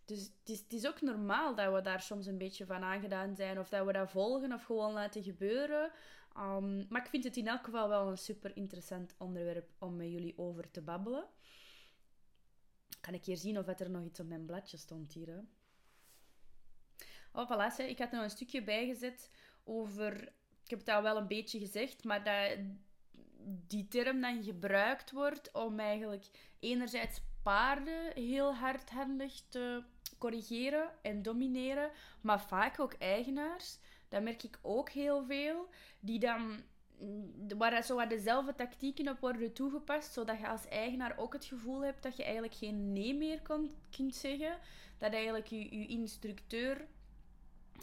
Dus 0.06 0.32
het 0.44 0.72
is, 0.72 0.86
ook 0.86 1.00
normaal 1.00 1.54
dat 1.54 1.72
we 1.72 1.80
daar 1.80 2.00
soms 2.00 2.26
een 2.26 2.38
beetje 2.38 2.66
van 2.66 2.82
aangedaan 2.82 3.36
zijn. 3.36 3.58
Of 3.58 3.68
dat 3.68 3.86
we 3.86 3.92
dat 3.92 4.10
volgen 4.10 4.52
of 4.52 4.64
gewoon 4.64 4.92
laten 4.92 5.22
gebeuren. 5.22 5.92
Um, 6.36 6.86
maar 6.88 7.02
ik 7.02 7.10
vind 7.10 7.24
het 7.24 7.36
in 7.36 7.48
elk 7.48 7.64
geval 7.64 7.88
wel 7.88 8.08
een 8.08 8.18
super 8.18 8.56
interessant 8.56 9.14
onderwerp 9.18 9.70
om 9.78 9.96
met 9.96 10.10
jullie 10.10 10.38
over 10.38 10.70
te 10.70 10.82
babbelen. 10.82 11.26
Kan 13.00 13.14
ik 13.14 13.24
hier 13.24 13.36
zien 13.36 13.58
of 13.58 13.80
er 13.80 13.90
nog 13.90 14.04
iets 14.04 14.20
op 14.20 14.26
mijn 14.26 14.46
bladje 14.46 14.76
stond 14.76 15.12
hier. 15.12 15.26
Hè? 15.26 15.40
Oh, 17.32 17.50
voilà, 17.50 17.86
ik 17.86 17.98
had 17.98 18.10
nog 18.10 18.22
een 18.22 18.30
stukje 18.30 18.62
bijgezet 18.62 19.30
over... 19.64 20.22
Ik 20.62 20.70
heb 20.72 20.78
het 20.78 20.88
al 20.88 21.02
wel 21.02 21.16
een 21.16 21.26
beetje 21.26 21.58
gezegd, 21.58 22.04
maar 22.04 22.24
dat 22.24 22.58
die 23.46 23.88
term 23.88 24.20
dan 24.20 24.42
gebruikt 24.42 25.10
wordt 25.10 25.52
om 25.52 25.78
eigenlijk 25.78 26.24
enerzijds 26.58 27.20
paarden 27.42 28.12
heel 28.14 28.54
hardhandig 28.54 29.40
te 29.48 29.84
corrigeren 30.18 30.90
en 31.02 31.22
domineren, 31.22 31.90
maar 32.20 32.40
vaak 32.40 32.80
ook 32.80 32.92
eigenaars. 32.92 33.78
Dat 34.08 34.22
merk 34.22 34.42
ik 34.42 34.58
ook 34.62 34.90
heel 34.90 35.24
veel, 35.24 35.68
die 36.00 36.18
dan 36.18 36.62
mm, 36.98 37.58
waar 37.58 37.86
wat 37.88 38.10
dezelfde 38.10 38.54
tactieken 38.54 39.08
op 39.08 39.18
worden 39.20 39.52
toegepast, 39.52 40.12
zodat 40.12 40.38
je 40.38 40.48
als 40.48 40.68
eigenaar 40.68 41.18
ook 41.18 41.32
het 41.32 41.44
gevoel 41.44 41.84
hebt 41.84 42.02
dat 42.02 42.16
je 42.16 42.22
eigenlijk 42.22 42.54
geen 42.54 42.92
nee 42.92 43.14
meer 43.14 43.42
kon, 43.42 43.74
kunt 43.96 44.14
zeggen. 44.14 44.58
Dat 44.98 45.12
eigenlijk 45.12 45.46
je, 45.46 45.78
je 45.78 45.86
instructeur 45.86 46.86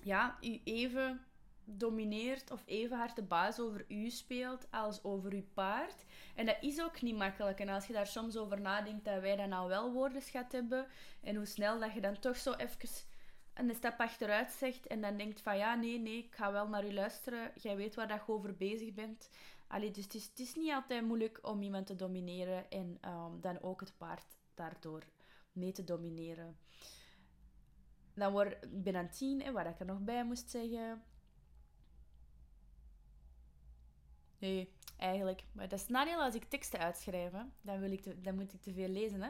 ja, 0.03 0.37
u 0.41 0.61
even 0.63 1.21
domineert 1.65 2.51
of 2.51 2.63
even 2.65 2.97
hard 2.97 3.15
de 3.15 3.23
baas 3.23 3.59
over 3.59 3.85
u 3.87 4.09
speelt 4.09 4.67
als 4.71 5.03
over 5.03 5.31
uw 5.31 5.45
paard. 5.53 6.05
En 6.35 6.45
dat 6.45 6.57
is 6.61 6.81
ook 6.81 7.01
niet 7.01 7.17
makkelijk. 7.17 7.59
En 7.59 7.69
als 7.69 7.87
je 7.87 7.93
daar 7.93 8.07
soms 8.07 8.37
over 8.37 8.61
nadenkt 8.61 9.05
dat 9.05 9.21
wij 9.21 9.35
dan 9.35 9.49
nou 9.49 9.67
wel 9.67 9.91
woordenschat 9.91 10.51
hebben 10.51 10.87
en 11.21 11.35
hoe 11.35 11.45
snel 11.45 11.79
dat 11.79 11.93
je 11.93 12.01
dan 12.01 12.19
toch 12.19 12.37
zo 12.37 12.53
even 12.53 12.89
een 13.53 13.75
stap 13.75 13.99
achteruit 13.99 14.51
zegt 14.51 14.87
en 14.87 15.01
dan 15.01 15.17
denkt 15.17 15.41
van 15.41 15.57
ja, 15.57 15.75
nee, 15.75 15.99
nee, 15.99 16.17
ik 16.17 16.35
ga 16.35 16.51
wel 16.51 16.67
naar 16.67 16.85
u 16.85 16.93
luisteren. 16.93 17.51
Jij 17.55 17.75
weet 17.75 17.95
waar 17.95 18.07
dat 18.07 18.21
je 18.25 18.31
over 18.31 18.57
bezig 18.57 18.93
bent. 18.93 19.29
Allee, 19.67 19.91
dus 19.91 20.03
het 20.03 20.13
is, 20.13 20.25
het 20.25 20.39
is 20.39 20.55
niet 20.55 20.71
altijd 20.71 21.03
moeilijk 21.03 21.39
om 21.41 21.61
iemand 21.61 21.85
te 21.85 21.95
domineren 21.95 22.69
en 22.69 22.97
um, 23.05 23.41
dan 23.41 23.61
ook 23.61 23.79
het 23.79 23.97
paard 23.97 24.25
daardoor 24.53 25.03
mee 25.51 25.71
te 25.71 25.83
domineren. 25.83 26.57
Dan 28.13 28.31
word 28.31 28.51
ik 28.51 28.83
ben 28.83 28.95
aan 28.95 29.05
het 29.05 29.51
wat 29.51 29.65
ik 29.65 29.79
er 29.79 29.85
nog 29.85 29.99
bij 29.99 30.25
moest 30.25 30.49
zeggen. 30.49 31.03
Nee, 34.43 34.69
eigenlijk. 34.97 35.43
Maar 35.51 35.67
dat 35.67 35.79
is 35.79 35.87
het 35.87 36.17
als 36.17 36.35
ik 36.35 36.43
teksten 36.43 36.79
uitschrijf. 36.79 37.31
Dan, 37.61 37.79
wil 37.79 37.91
ik 37.91 38.23
dan 38.23 38.35
moet 38.35 38.53
ik 38.53 38.61
te 38.61 38.73
veel 38.73 38.87
lezen. 38.87 39.21
Hè. 39.21 39.29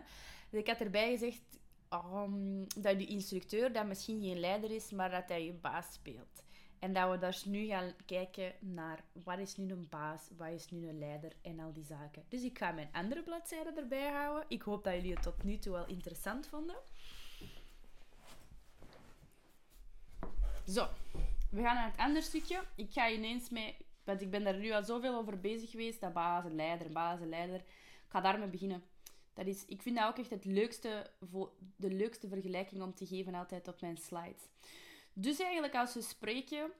Dus 0.49 0.59
ik 0.59 0.67
had 0.67 0.79
erbij 0.79 1.11
gezegd 1.11 1.41
um, 1.89 2.67
dat 2.77 2.99
je 2.99 3.05
instructeur 3.05 3.73
dat 3.73 3.85
misschien 3.85 4.21
geen 4.21 4.39
leider 4.39 4.71
is, 4.71 4.91
maar 4.91 5.11
dat 5.11 5.29
hij 5.29 5.45
je 5.45 5.53
baas 5.53 5.93
speelt. 5.93 6.43
En 6.79 6.93
dat 6.93 7.11
we 7.11 7.17
dus 7.17 7.45
nu 7.45 7.65
gaan 7.65 7.93
kijken 8.05 8.53
naar 8.59 9.03
wat 9.23 9.39
is 9.39 9.55
nu 9.55 9.71
een 9.71 9.87
baas, 9.89 10.29
wat 10.37 10.49
is 10.49 10.69
nu 10.69 10.87
een 10.87 10.99
leider 10.99 11.31
en 11.41 11.59
al 11.59 11.73
die 11.73 11.83
zaken. 11.83 12.23
Dus 12.27 12.43
ik 12.43 12.57
ga 12.57 12.71
mijn 12.71 12.89
andere 12.91 13.23
bladzijde 13.23 13.73
erbij 13.75 14.11
houden. 14.11 14.45
Ik 14.47 14.61
hoop 14.61 14.83
dat 14.83 14.93
jullie 14.93 15.13
het 15.13 15.23
tot 15.23 15.43
nu 15.43 15.57
toe 15.57 15.73
wel 15.73 15.87
interessant 15.87 16.47
vonden. 16.47 16.75
Zo, 20.67 20.87
we 21.49 21.61
gaan 21.61 21.75
naar 21.75 21.91
het 21.91 21.97
andere 21.97 22.25
stukje. 22.25 22.63
Ik 22.75 22.91
ga 22.91 23.09
ineens 23.09 23.49
mee, 23.49 23.75
want 24.03 24.21
ik 24.21 24.29
ben 24.31 24.43
daar 24.43 24.57
nu 24.57 24.71
al 24.71 24.83
zoveel 24.83 25.15
over 25.15 25.39
bezig 25.39 25.69
geweest, 25.69 26.01
dat 26.01 26.13
baas 26.13 26.45
en 26.45 26.55
leider, 26.55 26.91
baas 26.91 27.19
en 27.19 27.29
leider. 27.29 27.59
Ik 27.59 28.09
ga 28.09 28.21
daarmee 28.21 28.47
beginnen. 28.47 28.83
Dat 29.33 29.45
is, 29.45 29.65
ik 29.65 29.81
vind 29.81 29.97
dat 29.97 30.07
ook 30.07 30.17
echt 30.17 30.29
het 30.29 30.45
leukste, 30.45 31.11
de 31.75 31.91
leukste 31.91 32.27
vergelijking 32.27 32.81
om 32.81 32.93
te 32.93 33.05
geven 33.05 33.33
altijd 33.33 33.67
op 33.67 33.81
mijn 33.81 33.97
slides. 33.97 34.47
Dus 35.13 35.39
eigenlijk 35.39 35.75
als 35.75 35.93
we 35.93 36.01
spreken 36.01 36.71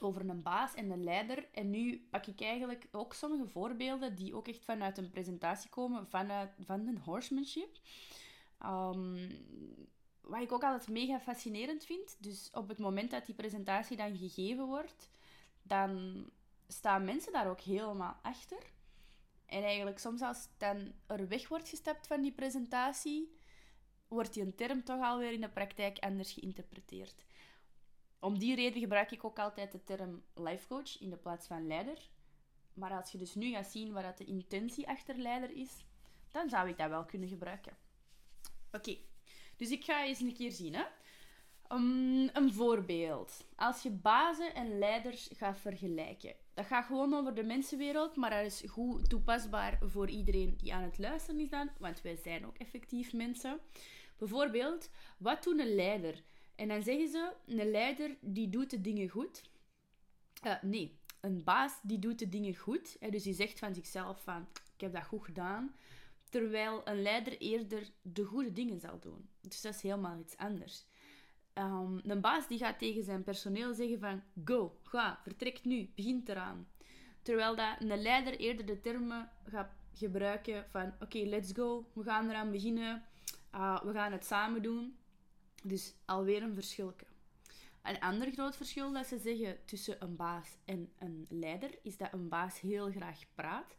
over 0.00 0.28
een 0.28 0.42
baas 0.42 0.74
en 0.74 0.90
een 0.90 1.04
leider, 1.04 1.48
en 1.52 1.70
nu 1.70 2.06
pak 2.10 2.26
ik 2.26 2.40
eigenlijk 2.40 2.86
ook 2.90 3.14
sommige 3.14 3.48
voorbeelden 3.48 4.14
die 4.14 4.34
ook 4.34 4.48
echt 4.48 4.64
vanuit 4.64 4.98
een 4.98 5.10
presentatie 5.10 5.70
komen, 5.70 6.06
vanuit, 6.08 6.50
van 6.64 6.86
een 6.86 6.98
horsemanship. 6.98 7.78
Um, 8.64 9.28
wat 10.20 10.40
ik 10.42 10.52
ook 10.52 10.62
altijd 10.62 10.88
mega 10.88 11.20
fascinerend 11.20 11.84
vind. 11.84 12.16
Dus 12.18 12.50
op 12.52 12.68
het 12.68 12.78
moment 12.78 13.10
dat 13.10 13.26
die 13.26 13.34
presentatie 13.34 13.96
dan 13.96 14.16
gegeven 14.16 14.66
wordt, 14.66 15.10
dan 15.70 16.24
staan 16.68 17.04
mensen 17.04 17.32
daar 17.32 17.48
ook 17.48 17.60
helemaal 17.60 18.18
achter. 18.22 18.62
En 19.46 19.62
eigenlijk 19.62 19.98
soms 19.98 20.20
als 20.20 20.48
dan 20.56 20.92
er 21.06 21.28
weg 21.28 21.48
wordt 21.48 21.68
gestapt 21.68 22.06
van 22.06 22.20
die 22.20 22.32
presentatie, 22.32 23.38
wordt 24.08 24.34
die 24.34 24.54
term 24.54 24.84
toch 24.84 25.00
alweer 25.02 25.32
in 25.32 25.40
de 25.40 25.48
praktijk 25.48 25.98
anders 25.98 26.32
geïnterpreteerd. 26.32 27.24
Om 28.18 28.38
die 28.38 28.54
reden 28.54 28.80
gebruik 28.80 29.10
ik 29.10 29.24
ook 29.24 29.38
altijd 29.38 29.72
de 29.72 29.84
term 29.84 30.22
life 30.34 30.66
coach 30.66 31.00
in 31.00 31.10
de 31.10 31.16
plaats 31.16 31.46
van 31.46 31.66
leider. 31.66 32.08
Maar 32.72 32.92
als 32.92 33.12
je 33.12 33.18
dus 33.18 33.34
nu 33.34 33.50
gaat 33.50 33.70
zien 33.70 33.92
wat 33.92 34.18
de 34.18 34.24
intentie 34.24 34.88
achter 34.88 35.16
leider 35.16 35.50
is, 35.50 35.84
dan 36.30 36.48
zou 36.48 36.68
ik 36.68 36.78
dat 36.78 36.88
wel 36.88 37.04
kunnen 37.04 37.28
gebruiken. 37.28 37.76
Oké, 38.72 38.96
dus 39.56 39.70
ik 39.70 39.84
ga 39.84 40.04
eens 40.04 40.20
een 40.20 40.34
keer 40.34 40.52
zien. 40.52 40.74
Hè? 40.74 40.84
Um, 41.72 42.28
een 42.32 42.52
voorbeeld. 42.52 43.46
Als 43.56 43.82
je 43.82 43.90
bazen 43.90 44.54
en 44.54 44.78
leiders 44.78 45.30
gaat 45.36 45.58
vergelijken. 45.58 46.34
Dat 46.54 46.66
gaat 46.66 46.84
gewoon 46.84 47.14
over 47.14 47.34
de 47.34 47.42
mensenwereld, 47.42 48.16
maar 48.16 48.30
dat 48.30 48.44
is 48.44 48.62
goed 48.66 49.08
toepasbaar 49.08 49.78
voor 49.82 50.08
iedereen 50.08 50.56
die 50.56 50.74
aan 50.74 50.82
het 50.82 50.98
luisteren 50.98 51.40
is 51.40 51.50
dan, 51.50 51.70
want 51.78 52.00
wij 52.00 52.16
zijn 52.16 52.46
ook 52.46 52.56
effectief 52.58 53.12
mensen. 53.12 53.60
Bijvoorbeeld, 54.18 54.90
wat 55.18 55.42
doet 55.42 55.58
een 55.58 55.74
leider? 55.74 56.22
En 56.54 56.68
dan 56.68 56.82
zeggen 56.82 57.08
ze, 57.08 57.32
een 57.46 57.70
leider 57.70 58.16
die 58.20 58.48
doet 58.48 58.70
de 58.70 58.80
dingen 58.80 59.08
goed. 59.08 59.50
Uh, 60.46 60.62
nee, 60.62 60.98
een 61.20 61.44
baas 61.44 61.80
die 61.82 61.98
doet 61.98 62.18
de 62.18 62.28
dingen 62.28 62.56
goed. 62.56 62.96
Hè, 63.00 63.10
dus 63.10 63.22
die 63.22 63.34
zegt 63.34 63.58
van 63.58 63.74
zichzelf 63.74 64.22
van, 64.22 64.48
ik 64.74 64.80
heb 64.80 64.92
dat 64.92 65.04
goed 65.04 65.24
gedaan. 65.24 65.74
Terwijl 66.28 66.80
een 66.84 67.02
leider 67.02 67.38
eerder 67.38 67.90
de 68.02 68.24
goede 68.24 68.52
dingen 68.52 68.80
zal 68.80 68.98
doen. 68.98 69.28
Dus 69.40 69.60
dat 69.60 69.74
is 69.74 69.82
helemaal 69.82 70.18
iets 70.18 70.36
anders. 70.36 70.88
Een 72.04 72.20
baas 72.20 72.48
die 72.48 72.58
gaat 72.58 72.78
tegen 72.78 73.04
zijn 73.04 73.22
personeel 73.22 73.74
zeggen 73.74 73.98
van 73.98 74.22
go, 74.44 74.78
ga, 74.82 75.20
vertrek 75.22 75.64
nu, 75.64 75.90
begin 75.94 76.22
eraan. 76.26 76.68
Terwijl 77.22 77.56
dat 77.56 77.76
een 77.78 78.02
leider 78.02 78.38
eerder 78.38 78.66
de 78.66 78.80
termen 78.80 79.30
gaat 79.44 79.70
gebruiken 79.94 80.64
van 80.70 80.92
oké, 81.00 81.18
let's 81.18 81.52
go, 81.52 81.90
we 81.92 82.02
gaan 82.02 82.28
eraan 82.28 82.50
beginnen, 82.50 83.04
uh, 83.54 83.82
we 83.82 83.92
gaan 83.92 84.12
het 84.12 84.24
samen 84.24 84.62
doen. 84.62 84.96
Dus 85.62 85.94
alweer 86.04 86.42
een 86.42 86.54
verschil. 86.54 86.94
Een 87.82 88.00
ander 88.00 88.32
groot 88.32 88.56
verschil 88.56 88.92
dat 88.92 89.06
ze 89.06 89.18
zeggen 89.18 89.58
tussen 89.64 89.96
een 90.02 90.16
baas 90.16 90.56
en 90.64 90.92
een 90.98 91.26
leider 91.28 91.78
is 91.82 91.96
dat 91.96 92.12
een 92.12 92.28
baas 92.28 92.60
heel 92.60 92.90
graag 92.90 93.18
praat 93.34 93.76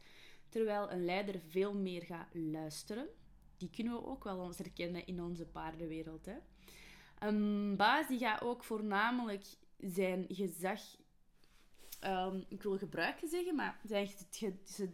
Terwijl 0.52 0.90
een 0.90 1.04
leider 1.04 1.40
veel 1.48 1.74
meer 1.74 2.02
gaat 2.02 2.28
luisteren. 2.32 3.08
Die 3.56 3.70
kunnen 3.70 3.92
we 3.92 4.06
ook 4.06 4.24
wel 4.24 4.38
ons 4.38 4.58
herkennen 4.58 5.06
in 5.06 5.22
onze 5.22 5.46
paardenwereld. 5.46 6.26
Hè? 6.26 6.36
Een 7.22 7.76
baas 7.76 8.08
die 8.08 8.18
gaat 8.18 8.42
ook 8.42 8.64
voornamelijk 8.64 9.44
zijn 9.78 10.24
gezag... 10.28 10.80
Um, 12.04 12.44
ik 12.48 12.62
wil 12.62 12.78
gebruiken 12.78 13.28
zeggen, 13.28 13.54
maar 13.54 13.80
zijn 13.84 14.10
het 14.38 14.90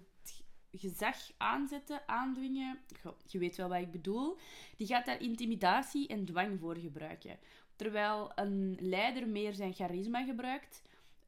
gezag 0.72 1.16
aanzetten, 1.36 2.08
aandwingen. 2.08 2.78
Je 3.26 3.38
weet 3.38 3.56
wel 3.56 3.68
wat 3.68 3.80
ik 3.80 3.90
bedoel. 3.90 4.38
Die 4.76 4.86
gaat 4.86 5.06
daar 5.06 5.22
intimidatie 5.22 6.08
en 6.08 6.24
dwang 6.24 6.60
voor 6.60 6.76
gebruiken. 6.76 7.38
Terwijl 7.76 8.32
een 8.34 8.78
leider 8.80 9.28
meer 9.28 9.52
zijn 9.52 9.74
charisma 9.74 10.24
gebruikt 10.24 10.82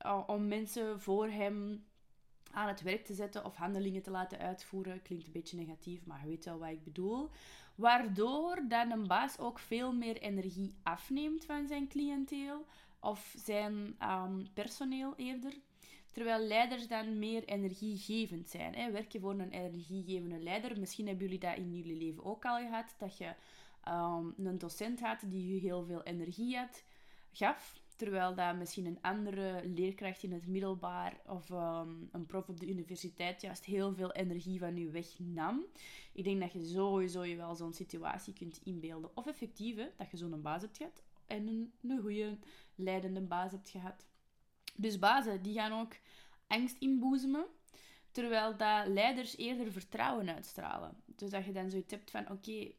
uh, 0.07 0.23
om 0.27 0.49
mensen 0.49 1.01
voor 1.01 1.29
hem 1.29 1.85
aan 2.53 2.69
het 2.69 2.83
werk 2.83 3.05
te 3.05 3.15
zetten 3.15 3.45
of 3.45 3.57
handelingen 3.57 4.03
te 4.03 4.11
laten 4.11 4.39
uitvoeren. 4.39 5.03
Klinkt 5.03 5.27
een 5.27 5.33
beetje 5.33 5.57
negatief, 5.57 6.07
maar 6.07 6.21
je 6.23 6.29
weet 6.29 6.45
wel 6.45 6.59
wat 6.59 6.69
ik 6.69 6.85
bedoel. 6.85 7.31
Waardoor 7.75 8.65
dan 8.69 8.91
een 8.91 9.07
baas 9.07 9.39
ook 9.39 9.59
veel 9.59 9.93
meer 9.93 10.17
energie 10.17 10.75
afneemt 10.83 11.45
van 11.45 11.67
zijn 11.67 11.89
cliënteel 11.89 12.67
of 13.01 13.35
zijn 13.37 13.97
um, 14.03 14.47
personeel 14.55 15.15
eerder. 15.17 15.53
Terwijl 16.11 16.47
leiders 16.47 16.89
dan 16.89 17.19
meer 17.19 17.45
energiegevend 17.45 18.49
zijn. 18.49 18.75
Hè. 18.75 18.91
Werk 18.91 19.13
je 19.13 19.21
voor 19.21 19.31
een 19.31 19.51
energiegevende 19.51 20.39
leider. 20.39 20.79
Misschien 20.79 21.07
hebben 21.07 21.25
jullie 21.25 21.41
dat 21.41 21.57
in 21.57 21.77
jullie 21.77 21.97
leven 21.97 22.25
ook 22.25 22.45
al 22.45 22.59
gehad. 22.59 22.95
Dat 22.99 23.19
je 23.19 23.35
um, 23.89 24.35
een 24.47 24.59
docent 24.59 25.01
had 25.01 25.21
die 25.27 25.55
je 25.55 25.61
heel 25.61 25.85
veel 25.85 26.03
energie 26.03 26.57
had, 26.57 26.85
gaf. 27.33 27.80
Terwijl 28.01 28.35
dat 28.35 28.57
misschien 28.57 28.87
een 28.87 28.99
andere 29.01 29.61
leerkracht 29.65 30.23
in 30.23 30.33
het 30.33 30.47
middelbaar 30.47 31.21
of 31.27 31.51
ehm, 31.51 31.89
een 32.13 32.27
prof 32.27 32.49
op 32.49 32.61
de 32.61 32.69
universiteit 32.69 33.41
juist 33.41 33.65
heel 33.65 33.95
veel 33.95 34.13
energie 34.13 34.59
van 34.59 34.77
je 34.77 34.91
wegnam. 34.91 35.65
Ik 36.13 36.25
denk 36.25 36.41
dat 36.41 36.53
je 36.53 36.65
sowieso 36.65 37.25
je 37.25 37.37
wel 37.37 37.55
zo'n 37.55 37.73
situatie 37.73 38.33
kunt 38.33 38.61
inbeelden. 38.65 39.17
Of 39.17 39.27
effectief, 39.27 39.77
dat 39.97 40.11
je 40.11 40.17
zo'n 40.17 40.43
baas 40.43 40.63
hebt 40.63 40.77
gehad 40.77 41.03
en 41.27 41.47
een, 41.47 41.73
een 41.83 42.01
goede 42.01 42.39
leidende 42.75 43.21
baas 43.21 43.53
hebt 43.53 43.71
gehad. 43.71 44.07
Dus 44.77 44.99
bazen, 44.99 45.43
die 45.43 45.55
gaan 45.55 45.81
ook 45.81 45.97
angst 46.47 46.77
inboezemen. 46.79 47.47
Terwijl 48.11 48.57
dat 48.57 48.87
leiders 48.87 49.37
eerder 49.37 49.73
vertrouwen 49.73 50.35
uitstralen. 50.35 50.97
Dus 51.07 51.31
dat 51.31 51.45
je 51.45 51.53
dan 51.53 51.71
zoiets 51.71 51.93
hebt 51.93 52.11
van, 52.11 52.31
oké, 52.31 52.73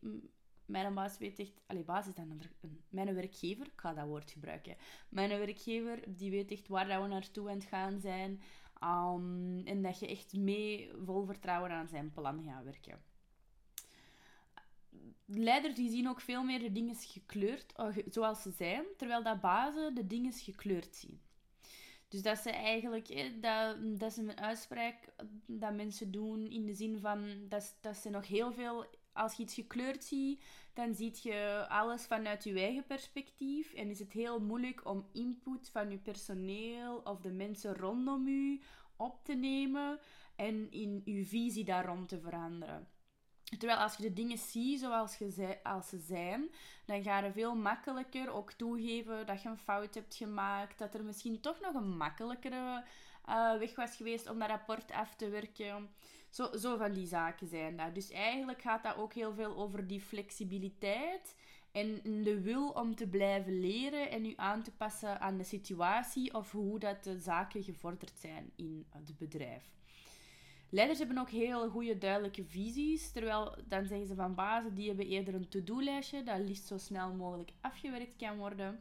mijn 0.72 0.94
baas 0.94 1.18
weet 1.18 1.40
echt... 1.40 1.62
Allee, 1.66 1.84
baas 1.84 2.08
is 2.08 2.16
dan 2.16 2.42
mijn 2.90 3.14
werkgever. 3.14 3.66
Ik 3.66 3.80
ga 3.80 3.94
dat 3.94 4.06
woord 4.06 4.32
gebruiken. 4.32 4.76
Mijn 5.10 5.30
werkgever, 5.30 6.04
die 6.08 6.32
weet 6.32 6.52
echt 6.52 6.68
waar 6.68 6.88
dat 6.88 7.02
we 7.02 7.08
naartoe 7.08 7.50
aan 7.50 7.56
het 7.56 7.66
gaan 7.66 8.00
zijn. 8.00 8.42
Um, 8.84 9.66
en 9.66 9.82
dat 9.82 10.00
je 10.00 10.08
echt 10.08 10.34
mee 10.34 10.92
vol 11.06 11.26
vertrouwen 11.26 11.72
aan 11.72 11.88
zijn 11.88 12.12
plan 12.12 12.44
gaat 12.44 12.64
werken. 12.64 13.02
Leiders 15.26 15.76
die 15.76 15.90
zien 15.90 16.10
ook 16.10 16.22
veel 16.22 16.44
meer 16.44 16.60
de 16.60 16.72
dingen 16.72 16.96
gekleurd, 16.96 17.78
oh, 17.78 17.98
zoals 18.10 18.42
ze 18.42 18.52
zijn, 18.52 18.84
terwijl 18.98 19.24
dat 19.24 19.42
bazen 19.42 19.96
de 19.96 20.08
dingen 20.08 20.34
gekleurd 20.34 20.96
zien. 20.96 21.22
Dus 22.08 22.22
dat 22.22 22.38
ze 22.38 22.50
eigenlijk, 22.50 23.08
dat, 23.42 23.78
dat 24.00 24.12
is 24.12 24.18
een 24.18 24.38
uitspraak 24.38 25.14
dat 25.46 25.74
mensen 25.74 26.12
doen 26.12 26.50
in 26.50 26.66
de 26.66 26.74
zin 26.74 27.00
van 27.00 27.48
dat, 27.50 27.78
dat 27.82 27.96
ze 27.96 28.10
nog 28.10 28.28
heel 28.28 28.54
veel 28.54 28.86
als 29.14 29.34
je 29.34 29.44
iets 29.44 29.54
gekleurd 29.54 30.04
ziet, 30.04 30.44
dan 30.74 30.96
zie 30.96 31.18
je 31.22 31.66
alles 31.70 32.06
vanuit 32.06 32.44
je 32.44 32.60
eigen 32.60 32.86
perspectief. 32.86 33.74
En 33.74 33.90
is 33.90 34.00
het 34.00 34.12
heel 34.12 34.40
moeilijk 34.40 34.86
om 34.86 35.08
input 35.14 35.70
van 35.70 35.90
je 35.90 35.98
personeel 35.98 36.98
of 37.04 37.20
de 37.20 37.32
mensen 37.32 37.76
rondom 37.76 38.28
u 38.28 38.62
op 38.96 39.24
te 39.24 39.34
nemen 39.34 40.00
en 40.36 40.72
in 40.72 41.02
je 41.06 41.26
visie 41.26 41.64
daar 41.64 41.86
rond 41.86 42.08
te 42.08 42.20
veranderen. 42.20 42.88
Terwijl 43.58 43.80
als 43.80 43.96
je 43.96 44.04
de 44.04 44.14
dingen 44.14 44.38
ziet 44.38 44.80
zoals 44.80 45.18
als 45.64 45.90
ze 45.90 46.00
zijn, 46.00 46.50
dan 46.86 47.04
ga 47.04 47.20
je 47.20 47.32
veel 47.32 47.56
makkelijker 47.56 48.30
ook 48.30 48.52
toegeven 48.52 49.26
dat 49.26 49.42
je 49.42 49.50
een 49.50 49.58
fout 49.58 49.94
hebt 49.94 50.16
gemaakt. 50.16 50.78
Dat 50.78 50.94
er 50.94 51.04
misschien 51.04 51.42
toch 51.42 51.60
nog 51.60 51.74
een 51.74 51.98
makkelijkere 51.98 52.84
uh, 53.30 53.58
weg 53.58 53.76
was 53.76 53.96
geweest 53.96 54.30
om 54.30 54.40
dat 54.40 54.50
rapport 54.50 54.92
af 54.92 55.16
te 55.16 55.30
werken. 55.30 55.90
Zo, 56.30 56.58
zo 56.58 56.78
van 56.78 56.94
die 56.94 57.08
zaken 57.08 57.48
zijn 57.48 57.78
dat. 57.78 57.96
Dus 57.96 58.12
eigenlijk 58.12 58.62
gaat 58.62 58.84
dat 58.84 58.98
ook 58.98 59.14
heel 59.14 59.34
veel 59.34 59.56
over 59.56 59.88
die 59.88 60.02
flexibiliteit 60.02 61.36
en 61.72 62.02
de 62.24 62.42
wil 62.42 62.70
om 62.70 62.96
te 62.96 63.08
blijven 63.08 63.60
leren 63.60 64.12
en 64.12 64.26
u 64.26 64.34
aan 64.36 64.64
te 64.64 64.72
passen 64.72 65.20
aan 65.20 65.38
de 65.38 65.44
situatie 65.44 66.34
of 66.34 66.52
hoe 66.52 66.80
dat 66.80 67.04
de 67.04 67.18
zaken 67.18 67.64
gevorderd 67.64 68.20
zijn 68.20 68.52
in 68.56 68.86
het 68.90 69.18
bedrijf. 69.18 69.72
Leiders 70.70 71.00
hebben 71.00 71.18
ook 71.18 71.30
heel 71.30 71.70
goede 71.70 71.98
duidelijke 71.98 72.44
visies, 72.44 73.12
terwijl 73.12 73.56
dan 73.68 73.86
zeggen 73.86 74.08
ze 74.08 74.16
van 74.16 74.36
bazen 74.36 74.76
die 74.76 74.88
hebben 74.88 75.08
eerder 75.08 75.34
een 75.34 75.50
to-do-lijstje 75.50 76.24
dat 76.24 76.40
liefst 76.40 76.68
zo 76.68 76.78
snel 76.78 77.14
mogelijk 77.14 77.52
afgewerkt 77.62 78.16
kan 78.16 78.38
worden. 78.38 78.80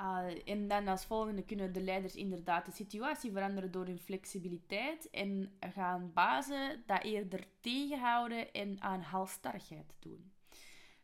Uh, 0.00 0.48
en 0.48 0.68
dan 0.68 0.88
als 0.88 1.04
volgende 1.04 1.42
kunnen 1.42 1.72
de 1.72 1.82
leiders 1.82 2.14
inderdaad 2.14 2.66
de 2.66 2.72
situatie 2.72 3.32
veranderen 3.32 3.70
door 3.70 3.86
hun 3.86 3.98
flexibiliteit 3.98 5.10
en 5.10 5.52
gaan 5.60 6.10
bazen 6.14 6.82
dat 6.86 7.02
eerder 7.02 7.46
tegenhouden 7.60 8.52
en 8.52 8.80
aan 8.80 9.00
halstarrigheid 9.00 9.94
doen. 9.98 10.32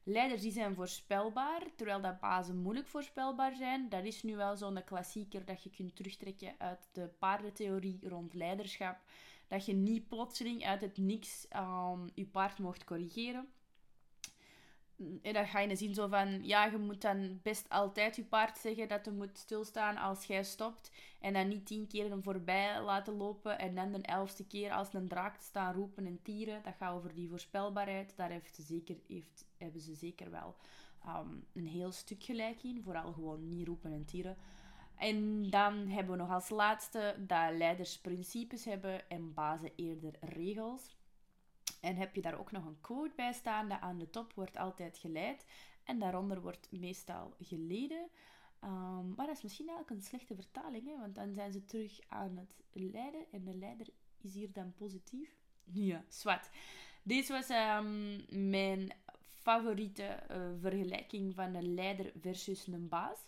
Leiders 0.02 0.42
die 0.42 0.52
zijn 0.52 0.74
voorspelbaar, 0.74 1.62
terwijl 1.76 2.00
dat 2.00 2.20
bazen 2.20 2.56
moeilijk 2.56 2.86
voorspelbaar 2.86 3.54
zijn. 3.54 3.88
Dat 3.88 4.04
is 4.04 4.22
nu 4.22 4.36
wel 4.36 4.56
zo'n 4.56 4.84
klassieker 4.84 5.44
dat 5.44 5.62
je 5.62 5.70
kunt 5.70 5.96
terugtrekken 5.96 6.54
uit 6.58 6.88
de 6.92 7.08
paardentheorie 7.18 7.98
rond 8.02 8.34
leiderschap. 8.34 8.98
Dat 9.48 9.66
je 9.66 9.72
niet 9.72 10.08
plotseling 10.08 10.64
uit 10.64 10.80
het 10.80 10.96
niks 10.96 11.46
um, 11.56 12.10
je 12.14 12.26
paard 12.26 12.58
mocht 12.58 12.84
corrigeren. 12.84 13.48
En 15.22 15.32
dan 15.32 15.46
ga 15.46 15.60
je 15.60 15.76
zien 15.76 15.94
zo 15.94 16.08
van, 16.08 16.44
ja, 16.44 16.64
je 16.64 16.78
moet 16.78 17.00
dan 17.00 17.40
best 17.42 17.68
altijd 17.68 18.16
je 18.16 18.24
paard 18.24 18.58
zeggen 18.58 18.88
dat 18.88 19.04
hij 19.04 19.14
moet 19.14 19.38
stilstaan 19.38 19.96
als 19.96 20.24
jij 20.24 20.44
stopt. 20.44 20.90
En 21.20 21.32
dan 21.32 21.48
niet 21.48 21.66
tien 21.66 21.86
keer 21.86 22.10
hem 22.10 22.22
voorbij 22.22 22.82
laten 22.82 23.16
lopen 23.16 23.58
en 23.58 23.74
dan 23.74 23.92
de 23.92 24.02
elfste 24.02 24.46
keer 24.46 24.72
als 24.72 24.92
een 24.92 25.08
draak 25.08 25.36
te 25.36 25.44
staan 25.44 25.74
roepen 25.74 26.06
en 26.06 26.22
tieren. 26.22 26.62
Dat 26.62 26.74
gaat 26.78 26.94
over 26.94 27.14
die 27.14 27.28
voorspelbaarheid. 27.28 28.16
Daar 28.16 28.30
heeft 28.30 28.58
zeker, 28.60 28.96
heeft, 29.06 29.46
hebben 29.56 29.80
ze 29.80 29.94
zeker 29.94 30.30
wel 30.30 30.56
um, 31.06 31.46
een 31.52 31.66
heel 31.66 31.92
stuk 31.92 32.22
gelijk 32.22 32.62
in. 32.62 32.82
Vooral 32.82 33.12
gewoon 33.12 33.48
niet 33.48 33.66
roepen 33.66 33.92
en 33.92 34.04
tieren. 34.04 34.36
En 34.96 35.50
dan 35.50 35.88
hebben 35.88 36.12
we 36.12 36.22
nog 36.22 36.30
als 36.30 36.48
laatste 36.48 37.14
dat 37.18 37.56
leiders 37.56 37.98
principes 37.98 38.64
hebben 38.64 39.10
en 39.10 39.34
bazen 39.34 39.70
eerder 39.76 40.12
regels. 40.20 40.96
En 41.84 41.96
heb 41.96 42.14
je 42.14 42.22
daar 42.22 42.38
ook 42.38 42.50
nog 42.50 42.64
een 42.64 42.80
quote 42.80 43.14
bij 43.16 43.32
staan, 43.32 43.68
dat 43.68 43.80
aan 43.80 43.98
de 43.98 44.10
top 44.10 44.32
wordt 44.32 44.56
altijd 44.56 44.98
geleid 44.98 45.46
en 45.84 45.98
daaronder 45.98 46.40
wordt 46.40 46.68
meestal 46.70 47.34
geleden. 47.40 48.08
Um, 48.64 49.14
maar 49.16 49.26
dat 49.26 49.36
is 49.36 49.42
misschien 49.42 49.68
eigenlijk 49.68 49.98
een 49.98 50.06
slechte 50.06 50.34
vertaling, 50.34 50.86
hè? 50.86 50.98
want 50.98 51.14
dan 51.14 51.34
zijn 51.34 51.52
ze 51.52 51.64
terug 51.64 51.98
aan 52.08 52.36
het 52.36 52.82
leiden 52.92 53.24
en 53.32 53.44
de 53.44 53.54
leider 53.54 53.86
is 54.20 54.34
hier 54.34 54.52
dan 54.52 54.74
positief. 54.74 55.36
Ja, 55.64 56.04
zwart. 56.08 56.50
Deze 57.02 57.32
was 57.32 57.48
um, 57.48 58.24
mijn 58.50 58.92
favoriete 59.42 60.22
uh, 60.30 60.36
vergelijking 60.60 61.34
van 61.34 61.54
een 61.54 61.74
leider 61.74 62.12
versus 62.20 62.66
een 62.66 62.88
baas. 62.88 63.18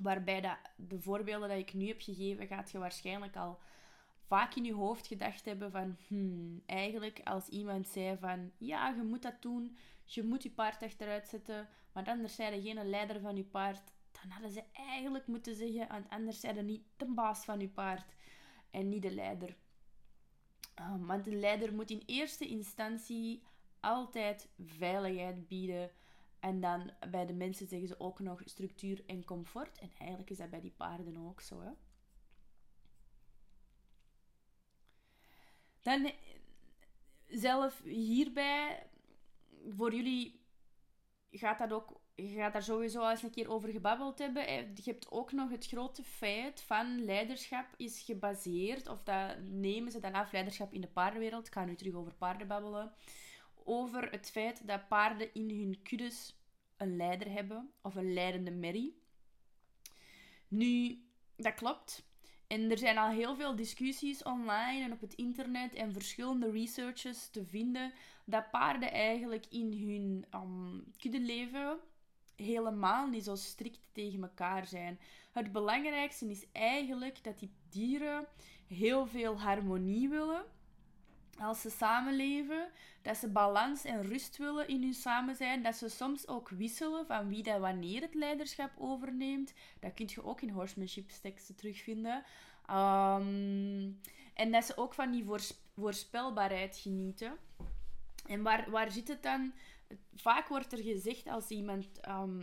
Waarbij 0.00 0.40
dat, 0.40 0.58
de 0.76 1.00
voorbeelden 1.00 1.48
die 1.48 1.58
ik 1.58 1.74
nu 1.74 1.86
heb 1.86 2.00
gegeven, 2.00 2.46
gaat 2.46 2.70
je 2.70 2.78
waarschijnlijk 2.78 3.36
al 3.36 3.58
vaak 4.26 4.54
in 4.54 4.64
je 4.64 4.74
hoofd 4.74 5.06
gedacht 5.06 5.44
hebben 5.44 5.70
van, 5.70 5.96
hmm, 6.06 6.62
eigenlijk 6.66 7.20
als 7.24 7.48
iemand 7.48 7.88
zei 7.88 8.16
van, 8.18 8.50
ja, 8.58 8.88
je 8.88 9.02
moet 9.02 9.22
dat 9.22 9.42
doen, 9.42 9.76
je 10.04 10.22
moet 10.22 10.42
je 10.42 10.50
paard 10.50 10.82
achteruit 10.82 11.28
zetten, 11.28 11.68
maar 11.92 12.06
anders 12.06 12.34
zei 12.34 12.56
er 12.56 12.62
geen 12.62 12.88
leider 12.88 13.20
van 13.20 13.36
je 13.36 13.44
paard, 13.44 13.92
dan 14.12 14.30
hadden 14.30 14.50
ze 14.50 14.62
eigenlijk 14.72 15.26
moeten 15.26 15.54
zeggen, 15.54 15.88
want 15.88 16.08
anders 16.08 16.40
zei 16.40 16.56
er 16.56 16.64
niet 16.64 16.82
de 16.96 17.06
baas 17.06 17.44
van 17.44 17.60
je 17.60 17.68
paard 17.68 18.14
en 18.70 18.88
niet 18.88 19.02
de 19.02 19.14
leider. 19.14 19.56
Um, 20.80 21.06
want 21.06 21.24
de 21.24 21.34
leider 21.34 21.74
moet 21.74 21.90
in 21.90 22.02
eerste 22.06 22.48
instantie 22.48 23.42
altijd 23.80 24.48
veiligheid 24.58 25.48
bieden. 25.48 25.90
En 26.40 26.60
dan 26.60 26.90
bij 27.10 27.26
de 27.26 27.32
mensen 27.32 27.66
zeggen 27.66 27.88
ze 27.88 28.00
ook 28.00 28.20
nog 28.20 28.40
structuur 28.44 29.02
en 29.06 29.24
comfort. 29.24 29.78
En 29.78 29.90
eigenlijk 29.98 30.30
is 30.30 30.36
dat 30.36 30.50
bij 30.50 30.60
die 30.60 30.74
paarden 30.76 31.16
ook 31.16 31.40
zo. 31.40 31.60
Hè? 31.60 31.70
Dan 35.82 36.04
eh, 36.04 36.12
zelf 37.28 37.82
hierbij, 37.82 38.86
voor 39.68 39.94
jullie 39.94 40.40
gaat 41.30 41.58
dat 41.58 41.72
ook, 41.72 42.00
gaat 42.16 42.52
daar 42.52 42.62
sowieso 42.62 43.08
eens 43.08 43.22
een 43.22 43.30
keer 43.30 43.50
over 43.50 43.70
gebabbeld 43.70 44.18
hebben. 44.18 44.46
Eh, 44.46 44.74
je 44.74 44.82
hebt 44.90 45.10
ook 45.10 45.32
nog 45.32 45.50
het 45.50 45.66
grote 45.66 46.02
feit 46.02 46.60
van 46.60 47.04
leiderschap 47.04 47.66
is 47.76 48.00
gebaseerd, 48.00 48.88
of 48.88 49.02
dat 49.02 49.38
nemen 49.40 49.92
ze 49.92 50.00
dan 50.00 50.12
af, 50.12 50.32
leiderschap 50.32 50.72
in 50.72 50.80
de 50.80 50.88
paardenwereld, 50.88 51.46
ik 51.46 51.52
ga 51.52 51.64
nu 51.64 51.74
terug 51.74 51.94
over 51.94 52.14
paarden 52.14 52.48
babbelen, 52.48 52.92
over 53.64 54.10
het 54.10 54.30
feit 54.30 54.66
dat 54.66 54.88
paarden 54.88 55.34
in 55.34 55.50
hun 55.50 55.82
kuddes 55.82 56.36
een 56.76 56.96
leider 56.96 57.30
hebben, 57.30 57.72
of 57.82 57.94
een 57.94 58.12
leidende 58.12 58.50
merrie. 58.50 59.00
Nu, 60.48 61.02
dat 61.36 61.54
klopt. 61.54 62.10
En 62.52 62.70
er 62.70 62.78
zijn 62.78 62.98
al 62.98 63.08
heel 63.08 63.36
veel 63.36 63.56
discussies 63.56 64.22
online 64.22 64.84
en 64.84 64.92
op 64.92 65.00
het 65.00 65.14
internet 65.14 65.74
en 65.74 65.92
verschillende 65.92 66.50
researches 66.50 67.28
te 67.28 67.44
vinden 67.44 67.92
dat 68.24 68.50
paarden 68.50 68.92
eigenlijk 68.92 69.46
in 69.50 69.72
hun 69.72 70.24
um, 70.40 70.84
kuddeleven 70.98 71.78
helemaal 72.36 73.06
niet 73.06 73.24
zo 73.24 73.34
strikt 73.34 73.80
tegen 73.92 74.22
elkaar 74.22 74.66
zijn. 74.66 74.98
Het 75.30 75.52
belangrijkste 75.52 76.30
is 76.30 76.46
eigenlijk 76.52 77.24
dat 77.24 77.38
die 77.38 77.52
dieren 77.68 78.26
heel 78.66 79.06
veel 79.06 79.40
harmonie 79.40 80.08
willen 80.08 80.44
als 81.38 81.60
ze 81.60 81.70
samenleven, 81.70 82.68
dat 83.02 83.16
ze 83.16 83.28
balans 83.28 83.84
en 83.84 84.02
rust 84.02 84.36
willen 84.36 84.68
in 84.68 84.82
hun 84.82 84.94
samen 84.94 85.34
zijn, 85.34 85.62
dat 85.62 85.76
ze 85.76 85.88
soms 85.88 86.28
ook 86.28 86.48
wisselen 86.48 87.06
van 87.06 87.28
wie 87.28 87.42
dat 87.42 87.60
wanneer 87.60 88.00
het 88.00 88.14
leiderschap 88.14 88.70
overneemt. 88.78 89.52
Dat 89.80 89.94
kun 89.94 90.08
je 90.14 90.24
ook 90.24 90.40
in 90.40 90.50
horsemanship 90.50 91.08
teksten 91.08 91.56
terugvinden. 91.56 92.24
Ehm, 92.66 93.90
en 94.34 94.50
dat 94.50 94.64
ze 94.64 94.76
ook 94.76 94.94
van 94.94 95.10
die 95.10 95.26
voorspelbaarheid 95.74 96.76
genieten. 96.76 97.36
En 98.26 98.42
waar, 98.42 98.70
waar 98.70 98.90
zit 98.90 99.08
het 99.08 99.22
dan? 99.22 99.52
Vaak 100.14 100.48
wordt 100.48 100.72
er 100.72 100.82
gezegd 100.82 101.28
als 101.28 101.48
iemand 101.48 102.00
ehm, 102.00 102.40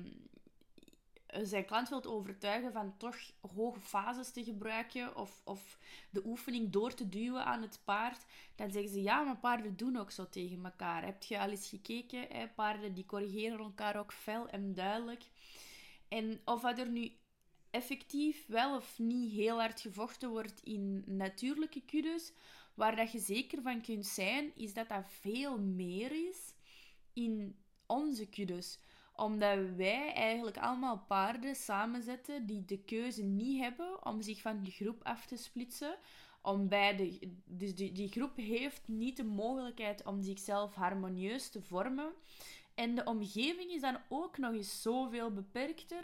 zijn 1.43 1.65
klant 1.65 1.89
wilt 1.89 2.07
overtuigen 2.07 2.71
van 2.71 2.97
toch 2.97 3.17
hoge 3.55 3.79
fases 3.79 4.31
te 4.31 4.43
gebruiken 4.43 5.15
of, 5.15 5.41
of 5.43 5.79
de 6.09 6.25
oefening 6.25 6.71
door 6.71 6.93
te 6.93 7.09
duwen 7.09 7.45
aan 7.45 7.61
het 7.61 7.81
paard, 7.83 8.25
dan 8.55 8.71
zeggen 8.71 8.91
ze 8.91 9.01
ja, 9.01 9.23
maar 9.23 9.37
paarden 9.37 9.77
doen 9.77 9.97
ook 9.97 10.11
zo 10.11 10.29
tegen 10.29 10.65
elkaar. 10.65 11.05
Heb 11.05 11.23
je 11.23 11.39
al 11.39 11.49
eens 11.49 11.69
gekeken? 11.69 12.25
Hè? 12.29 12.47
Paarden 12.47 12.93
die 12.93 13.05
corrigeren 13.05 13.59
elkaar 13.59 13.95
ook 13.95 14.13
fel 14.13 14.49
en 14.49 14.73
duidelijk. 14.73 15.23
En 16.07 16.41
of 16.45 16.61
wat 16.61 16.79
er 16.79 16.89
nu 16.89 17.11
effectief 17.69 18.45
wel 18.47 18.75
of 18.75 18.99
niet 18.99 19.31
heel 19.31 19.59
hard 19.59 19.81
gevochten 19.81 20.29
wordt 20.29 20.61
in 20.63 21.03
natuurlijke 21.05 21.81
kuddes, 21.81 22.33
waar 22.73 22.95
dat 22.95 23.11
je 23.11 23.19
zeker 23.19 23.61
van 23.61 23.81
kunt 23.81 24.05
zijn, 24.05 24.51
is 24.55 24.73
dat 24.73 24.89
dat 24.89 25.05
veel 25.07 25.59
meer 25.59 26.27
is 26.29 26.53
in 27.13 27.55
onze 27.85 28.25
kuddes 28.25 28.79
omdat 29.19 29.60
wij 29.75 30.13
eigenlijk 30.13 30.58
allemaal 30.58 31.03
paarden 31.08 31.55
samenzetten 31.55 32.45
die 32.45 32.65
de 32.65 32.77
keuze 32.77 33.23
niet 33.23 33.62
hebben 33.62 34.05
om 34.05 34.21
zich 34.21 34.41
van 34.41 34.60
die 34.60 34.71
groep 34.71 35.03
af 35.03 35.25
te 35.25 35.38
splitsen. 35.38 35.97
Om 36.41 36.67
bij 36.67 36.95
de, 36.95 37.34
dus 37.45 37.75
die, 37.75 37.91
die 37.91 38.12
groep 38.12 38.36
heeft 38.38 38.88
niet 38.88 39.17
de 39.17 39.23
mogelijkheid 39.23 40.05
om 40.05 40.21
zichzelf 40.21 40.75
harmonieus 40.75 41.49
te 41.49 41.62
vormen. 41.62 42.12
En 42.75 42.95
de 42.95 43.03
omgeving 43.03 43.71
is 43.71 43.82
dan 43.82 43.97
ook 44.10 44.38
nog 44.38 44.53
eens 44.53 44.82
zoveel 44.82 45.32
beperkter 45.32 46.03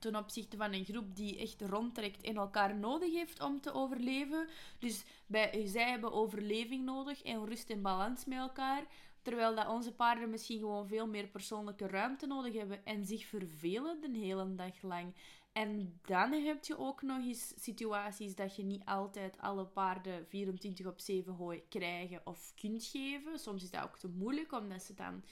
ten 0.00 0.16
opzichte 0.16 0.56
van 0.56 0.72
een 0.72 0.84
groep 0.84 1.16
die 1.16 1.38
echt 1.38 1.60
rondtrekt 1.62 2.22
en 2.22 2.36
elkaar 2.36 2.76
nodig 2.76 3.12
heeft 3.12 3.42
om 3.42 3.60
te 3.60 3.72
overleven. 3.72 4.48
Dus 4.78 5.04
bij, 5.26 5.66
zij 5.66 5.90
hebben 5.90 6.12
overleving 6.12 6.84
nodig 6.84 7.22
en 7.22 7.46
rust 7.46 7.70
en 7.70 7.82
balans 7.82 8.24
met 8.24 8.38
elkaar. 8.38 8.86
Terwijl 9.22 9.54
dat 9.54 9.68
onze 9.68 9.94
paarden 9.94 10.30
misschien 10.30 10.58
gewoon 10.58 10.88
veel 10.88 11.06
meer 11.06 11.26
persoonlijke 11.26 11.86
ruimte 11.86 12.26
nodig 12.26 12.54
hebben 12.54 12.84
en 12.84 13.04
zich 13.04 13.26
vervelen 13.26 14.00
de 14.00 14.18
hele 14.18 14.54
dag 14.54 14.82
lang. 14.82 15.14
En 15.52 16.00
dan 16.02 16.32
heb 16.32 16.64
je 16.64 16.78
ook 16.78 17.02
nog 17.02 17.26
eens 17.26 17.52
situaties 17.56 18.34
dat 18.34 18.56
je 18.56 18.62
niet 18.62 18.84
altijd 18.84 19.38
alle 19.38 19.66
paarden 19.66 20.26
24 20.26 20.86
op 20.86 21.00
7 21.00 21.34
hooi 21.34 21.62
krijgen 21.68 22.20
of 22.24 22.52
kunt 22.60 22.84
geven. 22.84 23.38
Soms 23.38 23.62
is 23.62 23.70
dat 23.70 23.82
ook 23.82 23.98
te 23.98 24.08
moeilijk 24.08 24.52
omdat 24.52 24.82
ze 24.82 24.94
dan 24.94 25.24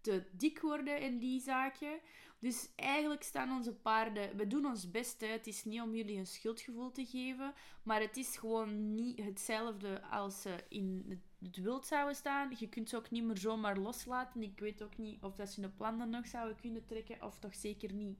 te 0.00 0.24
dik 0.30 0.60
worden 0.60 1.00
in 1.00 1.18
die 1.18 1.40
zaken. 1.40 2.00
Dus 2.38 2.68
eigenlijk 2.76 3.22
staan 3.22 3.52
onze 3.52 3.74
paarden, 3.74 4.36
we 4.36 4.46
doen 4.46 4.66
ons 4.66 4.90
best. 4.90 5.20
Het 5.20 5.46
is 5.46 5.64
niet 5.64 5.80
om 5.80 5.94
jullie 5.94 6.18
een 6.18 6.26
schuldgevoel 6.26 6.90
te 6.90 7.06
geven, 7.06 7.54
maar 7.82 8.00
het 8.00 8.16
is 8.16 8.36
gewoon 8.36 8.94
niet 8.94 9.24
hetzelfde 9.24 10.02
als 10.02 10.42
ze 10.42 10.64
in 10.68 11.04
het 11.08 11.18
wild 11.54 11.86
zouden 11.86 12.16
staan. 12.16 12.54
Je 12.58 12.68
kunt 12.68 12.88
ze 12.88 12.96
ook 12.96 13.10
niet 13.10 13.24
meer 13.24 13.38
zomaar 13.38 13.76
loslaten. 13.76 14.42
Ik 14.42 14.58
weet 14.58 14.82
ook 14.82 14.96
niet 14.96 15.22
of 15.22 15.34
dat 15.34 15.48
ze 15.48 15.60
de 15.60 15.68
plannen 15.68 16.10
nog 16.10 16.26
zouden 16.26 16.56
kunnen 16.60 16.86
trekken, 16.86 17.22
of 17.22 17.38
toch 17.38 17.54
zeker 17.54 17.92
niet 17.92 18.18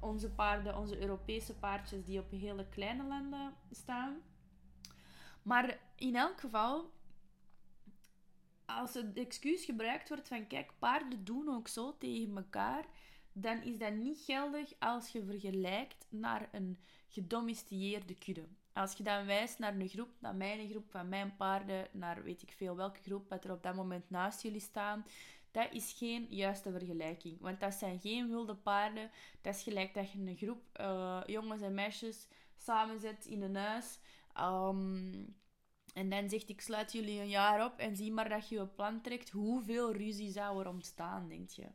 onze 0.00 0.30
paarden, 0.30 0.78
onze 0.78 1.00
Europese 1.00 1.54
paardjes 1.54 2.04
die 2.04 2.18
op 2.18 2.30
hele 2.30 2.68
kleine 2.68 3.04
landen 3.04 3.54
staan. 3.70 4.22
Maar 5.42 5.78
in 5.96 6.16
elk 6.16 6.40
geval, 6.40 6.92
als 8.66 8.94
het 8.94 9.16
excuus 9.16 9.64
gebruikt 9.64 10.08
wordt 10.08 10.28
van 10.28 10.46
kijk, 10.46 10.72
paarden 10.78 11.24
doen 11.24 11.48
ook 11.48 11.68
zo 11.68 11.98
tegen 11.98 12.36
elkaar, 12.36 12.84
dan 13.32 13.62
is 13.62 13.78
dat 13.78 13.94
niet 13.94 14.18
geldig 14.18 14.72
als 14.78 15.08
je 15.08 15.24
vergelijkt 15.24 16.06
naar 16.08 16.48
een 16.52 16.78
gedomesticeerde 17.08 18.14
kudde. 18.14 18.48
Als 18.72 18.96
je 18.96 19.02
dan 19.02 19.26
wijst 19.26 19.58
naar 19.58 19.74
een 19.74 19.88
groep, 19.88 20.10
naar 20.18 20.34
mijn 20.34 20.68
groep 20.68 20.90
van 20.90 21.08
mijn 21.08 21.36
paarden, 21.36 21.88
naar 21.92 22.22
weet 22.22 22.42
ik 22.42 22.52
veel 22.52 22.76
welke 22.76 23.00
groep 23.02 23.28
dat 23.28 23.44
er 23.44 23.52
op 23.52 23.62
dat 23.62 23.74
moment 23.74 24.10
naast 24.10 24.42
jullie 24.42 24.60
staan, 24.60 25.04
dat 25.50 25.72
is 25.72 25.92
geen 25.92 26.26
juiste 26.30 26.70
vergelijking. 26.70 27.40
Want 27.40 27.60
dat 27.60 27.74
zijn 27.74 28.00
geen 28.00 28.28
wilde 28.28 28.54
paarden. 28.54 29.10
Dat 29.40 29.54
is 29.54 29.62
gelijk 29.62 29.94
dat 29.94 30.12
je 30.12 30.18
een 30.18 30.36
groep 30.36 30.62
uh, 30.80 31.20
jongens 31.26 31.60
en 31.62 31.74
meisjes 31.74 32.28
samenzet 32.56 33.26
in 33.26 33.42
een 33.42 33.56
huis. 33.56 33.98
Um, 34.40 35.36
en 35.94 36.08
dan 36.10 36.28
zegt 36.28 36.48
ik 36.48 36.60
sluit 36.60 36.92
jullie 36.92 37.20
een 37.20 37.28
jaar 37.28 37.64
op 37.64 37.78
en 37.78 37.96
zie 37.96 38.12
maar 38.12 38.28
dat 38.28 38.48
je 38.48 38.54
je 38.54 38.66
plan 38.66 39.00
trekt. 39.00 39.30
Hoeveel 39.30 39.92
ruzie 39.92 40.30
zou 40.30 40.60
er 40.60 40.68
ontstaan, 40.68 41.28
denk 41.28 41.48
je? 41.48 41.66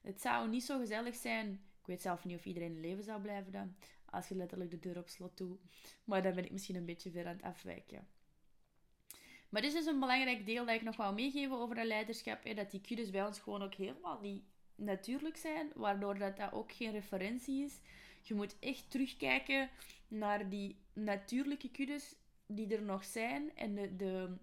Het 0.00 0.20
zou 0.20 0.48
niet 0.48 0.64
zo 0.64 0.78
gezellig 0.78 1.14
zijn. 1.14 1.52
Ik 1.80 1.86
weet 1.86 2.02
zelf 2.02 2.24
niet 2.24 2.36
of 2.36 2.44
iedereen 2.44 2.74
in 2.74 2.80
leven 2.80 3.04
zou 3.04 3.20
blijven 3.20 3.52
dan. 3.52 3.76
Als 4.14 4.28
je 4.28 4.34
letterlijk 4.34 4.70
de 4.70 4.78
deur 4.78 4.98
op 4.98 5.08
slot 5.08 5.36
doet. 5.36 5.60
Maar 6.04 6.22
dan 6.22 6.34
ben 6.34 6.44
ik 6.44 6.50
misschien 6.50 6.76
een 6.76 6.84
beetje 6.84 7.10
ver 7.10 7.26
aan 7.26 7.36
het 7.36 7.42
afwijken. 7.42 8.06
Maar 9.48 9.62
dit 9.62 9.74
is 9.74 9.86
een 9.86 10.00
belangrijk 10.00 10.46
deel 10.46 10.66
dat 10.66 10.74
ik 10.74 10.82
nog 10.82 10.96
wou 10.96 11.14
meegeven 11.14 11.58
over 11.58 11.76
het 11.76 11.86
leiderschap. 11.86 12.44
Hè, 12.44 12.54
dat 12.54 12.70
die 12.70 12.80
kuddes 12.80 13.10
bij 13.10 13.26
ons 13.26 13.38
gewoon 13.38 13.62
ook 13.62 13.74
helemaal 13.74 14.20
niet 14.20 14.42
natuurlijk 14.74 15.36
zijn. 15.36 15.70
Waardoor 15.74 16.18
dat, 16.18 16.36
dat 16.36 16.52
ook 16.52 16.72
geen 16.72 16.92
referentie 16.92 17.64
is. 17.64 17.80
Je 18.22 18.34
moet 18.34 18.58
echt 18.58 18.90
terugkijken 18.90 19.70
naar 20.08 20.48
die 20.48 20.76
natuurlijke 20.92 21.70
kuddes 21.70 22.14
die 22.46 22.74
er 22.74 22.82
nog 22.82 23.04
zijn. 23.04 23.56
En 23.56 23.74
de, 23.74 23.96
de 23.96 24.36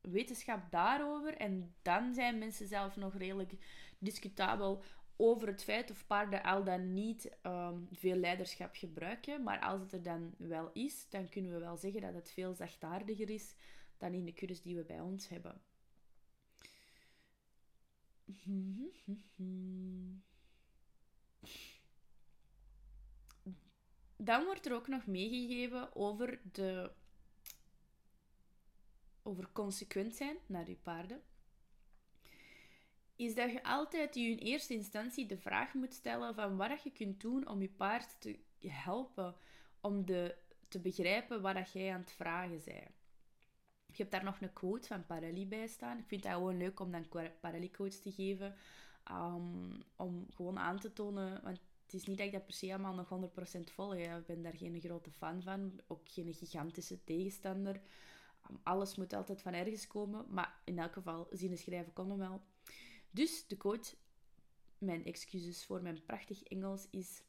wetenschap 0.00 0.70
daarover. 0.70 1.36
En 1.36 1.74
dan 1.82 2.14
zijn 2.14 2.38
mensen 2.38 2.66
zelf 2.66 2.96
nog 2.96 3.14
redelijk 3.14 3.52
discutabel 3.98 4.82
over 5.16 5.48
het 5.48 5.64
feit 5.64 5.90
of 5.90 6.06
paarden 6.06 6.42
al 6.42 6.64
dan 6.64 6.92
niet 6.92 7.36
ehm, 7.42 7.78
veel 7.92 8.16
leiderschap 8.16 8.74
gebruiken. 8.74 9.42
Maar 9.42 9.60
als 9.60 9.80
het 9.80 9.92
er 9.92 10.02
dan 10.02 10.34
wel 10.36 10.70
is, 10.72 11.08
dan 11.08 11.28
kunnen 11.28 11.52
we 11.52 11.58
wel 11.58 11.76
zeggen 11.76 12.00
dat 12.00 12.14
het 12.14 12.30
veel 12.30 12.54
zachtaardiger 12.54 13.30
is 13.30 13.54
dan 13.98 14.12
in 14.12 14.24
de 14.24 14.32
kuddes 14.32 14.62
die 14.62 14.76
we 14.76 14.84
bij 14.84 15.00
ons 15.00 15.28
hebben. 15.28 15.60
Dan 24.16 24.44
wordt 24.44 24.66
er 24.66 24.74
ook 24.74 24.88
nog 24.88 25.06
meegegeven 25.06 25.94
over, 25.96 26.40
de, 26.52 26.92
over 29.22 29.52
consequent 29.52 30.14
zijn 30.14 30.36
naar 30.46 30.68
je 30.68 30.76
paarden. 30.76 31.22
Is 33.16 33.34
dat 33.34 33.52
je 33.52 33.64
altijd 33.64 34.14
je 34.14 34.20
in 34.20 34.38
eerste 34.38 34.74
instantie 34.74 35.26
de 35.26 35.38
vraag 35.38 35.74
moet 35.74 35.94
stellen 35.94 36.34
van 36.34 36.56
wat 36.56 36.82
je 36.82 36.90
kunt 36.90 37.20
doen 37.20 37.48
om 37.48 37.60
je 37.60 37.68
paard 37.68 38.20
te 38.20 38.38
helpen 38.68 39.34
om 39.80 40.06
de, 40.06 40.36
te 40.68 40.80
begrijpen 40.80 41.42
wat 41.42 41.72
jij 41.72 41.92
aan 41.92 42.00
het 42.00 42.12
vragen 42.12 42.60
bent. 42.64 42.90
Je 43.86 43.98
hebt 43.98 44.10
daar 44.10 44.24
nog 44.24 44.40
een 44.40 44.52
quote 44.52 44.86
van 44.86 45.06
Parelli 45.06 45.46
bij 45.46 45.66
staan. 45.66 45.98
Ik 45.98 46.06
vind 46.06 46.24
het 46.24 46.32
gewoon 46.32 46.56
leuk 46.56 46.80
om 46.80 46.90
dan 46.90 47.08
Parelli 47.40 47.70
quotes 47.70 48.00
te 48.00 48.12
geven. 48.12 48.54
Um, 49.10 49.82
om 49.96 50.26
gewoon 50.34 50.58
aan 50.58 50.78
te 50.78 50.92
tonen. 50.92 51.42
Want 51.42 51.60
het 51.82 51.94
is 51.94 52.06
niet 52.06 52.18
dat 52.18 52.26
ik 52.26 52.32
dat 52.32 52.44
per 52.44 52.54
se 52.54 52.74
allemaal 52.74 52.94
nog 52.94 53.30
100% 53.58 53.72
volg. 53.72 53.94
Ik 53.94 54.26
ben 54.26 54.42
daar 54.42 54.56
geen 54.56 54.80
grote 54.80 55.10
fan 55.10 55.42
van. 55.42 55.80
Ook 55.86 56.08
geen 56.08 56.34
gigantische 56.34 57.04
tegenstander. 57.04 57.80
Um, 58.50 58.60
alles 58.62 58.96
moet 58.96 59.12
altijd 59.12 59.42
van 59.42 59.52
ergens 59.52 59.86
komen. 59.86 60.26
Maar 60.28 60.60
in 60.64 60.78
elk 60.78 60.92
geval, 60.92 61.26
zien 61.30 61.50
en 61.50 61.58
schrijven 61.58 61.92
kon 61.92 62.18
wel. 62.18 62.42
Dus 63.14 63.46
de 63.46 63.56
quote, 63.56 63.94
mijn 64.78 65.04
excuses 65.04 65.64
voor 65.64 65.82
mijn 65.82 66.02
prachtig 66.02 66.42
Engels, 66.42 66.86
is... 66.90 67.22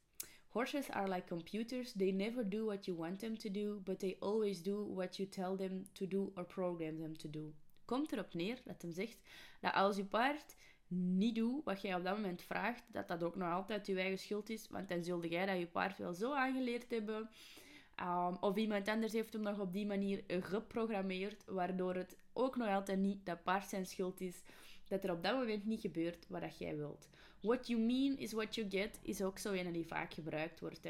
Horses 0.47 0.89
are 0.89 1.09
like 1.09 1.27
computers. 1.27 1.91
They 1.91 2.11
never 2.11 2.49
do 2.49 2.65
what 2.65 2.85
you 2.85 2.97
want 2.97 3.19
them 3.19 3.37
to 3.37 3.51
do, 3.51 3.79
but 3.83 3.99
they 3.99 4.17
always 4.19 4.61
do 4.61 4.93
what 4.93 5.15
you 5.17 5.29
tell 5.29 5.55
them 5.55 5.85
to 5.93 6.07
do 6.07 6.31
or 6.35 6.45
program 6.45 6.99
them 6.99 7.17
to 7.17 7.29
do. 7.29 7.53
Komt 7.85 8.11
erop 8.11 8.33
neer 8.33 8.61
dat 8.65 8.81
hem 8.81 8.91
zegt 8.91 9.17
dat 9.61 9.73
als 9.73 9.95
je 9.95 10.05
paard 10.05 10.55
niet 10.87 11.35
doet 11.35 11.63
wat 11.63 11.81
jij 11.81 11.95
op 11.95 12.03
dat 12.03 12.15
moment 12.15 12.41
vraagt, 12.41 12.83
dat 12.91 13.07
dat 13.07 13.23
ook 13.23 13.35
nog 13.35 13.51
altijd 13.51 13.87
je 13.87 13.99
eigen 13.99 14.19
schuld 14.19 14.49
is. 14.49 14.67
Want 14.69 14.89
dan 14.89 15.03
zulde 15.03 15.27
jij 15.27 15.45
dat 15.45 15.57
je 15.57 15.67
paard 15.67 15.97
wel 15.97 16.13
zo 16.13 16.33
aangeleerd 16.33 16.91
hebben. 16.91 17.29
Um, 18.01 18.37
of 18.39 18.55
iemand 18.55 18.87
anders 18.87 19.13
heeft 19.13 19.33
hem 19.33 19.41
nog 19.41 19.59
op 19.59 19.73
die 19.73 19.85
manier 19.85 20.23
geprogrammeerd, 20.27 21.45
waardoor 21.45 21.95
het 21.95 22.17
ook 22.33 22.55
nog 22.55 22.67
altijd 22.67 22.99
niet 22.99 23.25
dat 23.25 23.43
paard 23.43 23.69
zijn 23.69 23.85
schuld 23.85 24.21
is 24.21 24.41
dat 24.87 25.03
er 25.03 25.11
op 25.11 25.23
dat 25.23 25.35
moment 25.35 25.65
niet 25.65 25.81
gebeurt 25.81 26.25
wat 26.27 26.41
dat 26.41 26.57
jij 26.57 26.77
wilt. 26.77 27.09
What 27.41 27.67
you 27.67 27.79
mean 27.79 28.17
is 28.17 28.31
what 28.31 28.55
you 28.55 28.69
get 28.69 28.99
is 29.01 29.21
ook 29.21 29.37
zo 29.37 29.51
een 29.51 29.71
die 29.71 29.87
vaak 29.87 30.13
gebruikt 30.13 30.59
wordt. 30.59 30.87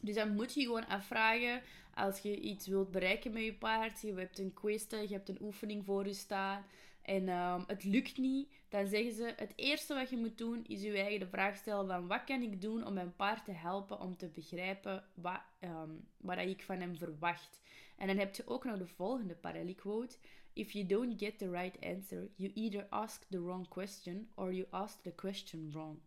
Dus 0.00 0.14
dan 0.14 0.34
moet 0.34 0.54
je 0.54 0.62
gewoon 0.62 0.86
afvragen 0.86 1.62
als 1.94 2.18
je 2.18 2.40
iets 2.40 2.66
wilt 2.66 2.90
bereiken 2.90 3.32
met 3.32 3.44
je 3.44 3.54
paard. 3.54 4.00
Je 4.00 4.14
hebt 4.14 4.38
een 4.38 4.54
quiz, 4.54 4.90
je 4.90 5.06
hebt 5.08 5.28
een 5.28 5.42
oefening 5.42 5.84
voor 5.84 6.06
je 6.06 6.12
staan 6.12 6.64
en 7.04 7.28
um, 7.28 7.64
het 7.66 7.84
lukt 7.84 8.18
niet. 8.18 8.48
Dan 8.68 8.86
zeggen 8.86 9.12
ze: 9.12 9.32
het 9.36 9.52
eerste 9.56 9.94
wat 9.94 10.10
je 10.10 10.16
moet 10.16 10.38
doen 10.38 10.64
is 10.66 10.82
je 10.82 10.98
eigen 10.98 11.20
de 11.20 11.26
vraag 11.26 11.56
stellen: 11.56 11.86
van 11.86 12.06
wat 12.06 12.24
kan 12.24 12.42
ik 12.42 12.60
doen 12.60 12.86
om 12.86 12.94
mijn 12.94 13.16
paard 13.16 13.44
te 13.44 13.52
helpen 13.52 14.00
om 14.00 14.16
te 14.16 14.28
begrijpen 14.28 15.04
wat, 15.14 15.40
um, 15.60 16.08
wat 16.16 16.38
ik 16.38 16.62
van 16.62 16.80
hem 16.80 16.96
verwacht. 16.96 17.60
En 17.96 18.06
dan 18.06 18.16
heb 18.16 18.34
je 18.34 18.46
ook 18.46 18.64
nog 18.64 18.78
de 18.78 18.86
volgende 18.86 19.34
Parelli 19.34 19.74
quote. 19.74 20.16
If 20.54 20.72
you 20.72 20.86
don't 20.86 21.18
get 21.18 21.38
the 21.38 21.50
right 21.50 21.76
answer, 21.80 22.28
you 22.36 22.50
either 22.54 22.86
ask 22.90 23.26
the 23.30 23.40
wrong 23.40 23.68
question 23.68 24.28
or 24.34 24.52
you 24.52 24.66
ask 24.70 25.02
the 25.02 25.14
question 25.14 25.70
wrong. 25.72 25.98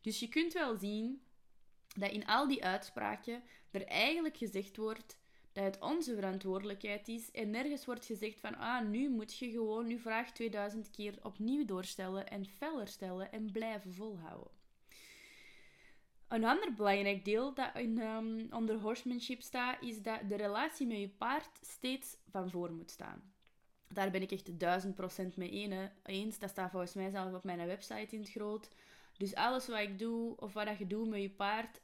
Dus 0.00 0.18
je 0.18 0.28
kunt 0.28 0.52
wel 0.52 0.76
zien 0.76 1.22
dat 1.96 2.10
in 2.10 2.26
al 2.26 2.48
die 2.48 2.64
uitspraken 2.64 3.42
er 3.70 3.84
eigenlijk 3.84 4.36
gezegd 4.36 4.76
wordt 4.76 5.18
dat 5.52 5.64
het 5.64 5.78
onze 5.80 6.14
verantwoordelijkheid 6.14 7.08
is 7.08 7.30
en 7.30 7.50
nergens 7.50 7.84
wordt 7.84 8.04
gezegd 8.04 8.40
van 8.40 8.56
ah, 8.56 8.86
nu 8.86 9.10
moet 9.10 9.38
je 9.38 9.50
gewoon 9.50 9.88
je 9.88 9.98
vraag 9.98 10.32
2000 10.32 10.90
keer 10.90 11.18
opnieuw 11.22 11.64
doorstellen 11.64 12.28
en 12.28 12.46
feller 12.46 12.88
stellen 12.88 13.32
en 13.32 13.52
blijven 13.52 13.94
volhouden. 13.94 14.50
Een 16.28 16.44
ander 16.44 16.72
belangrijk 16.72 17.24
deel 17.24 17.54
dat 17.54 17.70
um, 17.76 18.46
onder 18.50 18.76
horsemanship 18.76 19.42
staat, 19.42 19.82
is 19.82 20.02
dat 20.02 20.20
de 20.28 20.36
relatie 20.36 20.86
met 20.86 20.98
je 20.98 21.08
paard 21.08 21.58
steeds 21.60 22.16
van 22.30 22.50
voor 22.50 22.72
moet 22.72 22.90
staan. 22.90 23.35
Daar 23.88 24.10
ben 24.10 24.22
ik 24.22 24.30
echt 24.30 24.58
duizend 24.58 24.94
procent 24.94 25.36
mee 25.36 25.90
eens. 26.02 26.38
Dat 26.38 26.50
staat 26.50 26.70
volgens 26.70 26.94
mij 26.94 27.10
zelf 27.10 27.34
op 27.34 27.44
mijn 27.44 27.66
website 27.66 28.14
in 28.14 28.20
het 28.20 28.30
groot. 28.30 28.68
Dus 29.16 29.34
alles 29.34 29.66
wat 29.66 29.80
ik 29.80 29.98
doe, 29.98 30.36
of 30.36 30.52
wat 30.52 30.78
je 30.78 30.86
doet 30.86 31.08
met 31.08 31.22
je 31.22 31.30
paard, 31.30 31.80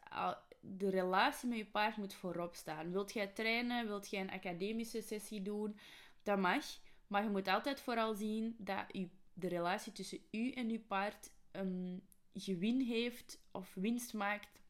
de 0.60 0.90
relatie 0.90 1.48
met 1.48 1.58
je 1.58 1.66
paard 1.66 1.96
moet 1.96 2.14
voorop 2.14 2.54
staan. 2.54 2.92
Wilt 2.92 3.12
jij 3.12 3.26
trainen, 3.26 3.86
wilt 3.86 4.10
jij 4.10 4.20
een 4.20 4.30
academische 4.30 5.00
sessie 5.00 5.42
doen, 5.42 5.76
dat 6.22 6.38
mag. 6.38 6.64
Maar 7.06 7.22
je 7.22 7.30
moet 7.30 7.48
altijd 7.48 7.80
vooral 7.80 8.14
zien 8.14 8.54
dat 8.58 8.84
u, 8.92 9.10
de 9.34 9.48
relatie 9.48 9.92
tussen 9.92 10.18
u 10.30 10.50
en 10.50 10.70
uw 10.70 10.82
paard 10.86 11.30
een 11.50 12.02
gewin 12.34 12.80
heeft 12.80 13.40
of 13.50 13.74
winst 13.74 14.14
maakt 14.14 14.60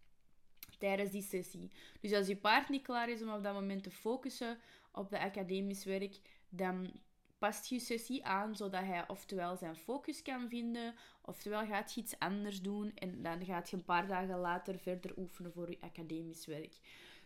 tijdens 0.78 1.10
die 1.10 1.22
sessie. 1.22 1.70
Dus 2.00 2.12
als 2.12 2.26
je 2.26 2.36
paard 2.36 2.68
niet 2.68 2.82
klaar 2.82 3.08
is 3.08 3.22
om 3.22 3.32
op 3.32 3.42
dat 3.42 3.54
moment 3.54 3.82
te 3.82 3.90
focussen 3.90 4.58
op 4.92 5.10
de 5.10 5.18
academisch 5.18 5.84
werk, 5.84 6.20
dan 6.48 7.00
past 7.42 7.66
je 7.66 7.78
sessie 7.78 8.24
aan, 8.24 8.56
zodat 8.56 8.82
hij 8.82 9.08
oftewel 9.08 9.56
zijn 9.56 9.76
focus 9.76 10.22
kan 10.22 10.48
vinden, 10.48 10.94
oftewel 11.22 11.66
gaat 11.66 11.96
iets 11.96 12.18
anders 12.18 12.62
doen 12.62 12.92
en 12.94 13.22
dan 13.22 13.44
gaat 13.44 13.70
je 13.70 13.76
een 13.76 13.84
paar 13.84 14.06
dagen 14.06 14.38
later 14.38 14.78
verder 14.78 15.12
oefenen 15.16 15.52
voor 15.52 15.70
je 15.70 15.80
academisch 15.80 16.46
werk. 16.46 16.74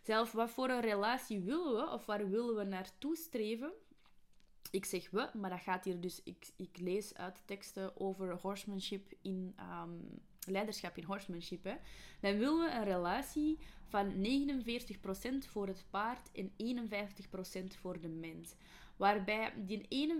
Zelf, 0.02 0.33
wat 0.33 0.50
voor 0.50 0.70
een 0.70 0.81
relatie 0.81 1.40
willen 1.40 1.74
we, 1.76 1.90
of 1.90 2.07
waar 2.07 2.31
willen 2.31 2.57
we 2.57 2.64
naartoe 2.64 3.16
streven? 3.16 3.72
Ik 4.70 4.85
zeg 4.85 5.11
we, 5.11 5.31
maar 5.35 5.50
dat 5.50 5.61
gaat 5.61 5.85
hier 5.85 6.00
dus... 6.00 6.22
Ik, 6.24 6.46
ik 6.57 6.79
lees 6.79 7.14
uit 7.14 7.42
teksten 7.46 8.00
over 8.00 8.33
horsemanship 8.40 9.12
in... 9.22 9.55
Um, 9.61 10.20
leiderschap 10.48 10.96
in 10.96 11.05
horsemanship. 11.05 11.64
Dan 12.20 12.38
willen 12.38 12.59
we 12.59 12.70
een 12.70 12.85
relatie 12.85 13.59
van 13.88 14.12
49% 14.12 15.50
voor 15.50 15.66
het 15.66 15.85
paard 15.90 16.31
en 16.33 16.50
51% 16.50 17.81
voor 17.81 18.00
de 18.00 18.09
mens. 18.09 18.55
Waarbij 18.96 19.52
die 19.56 20.11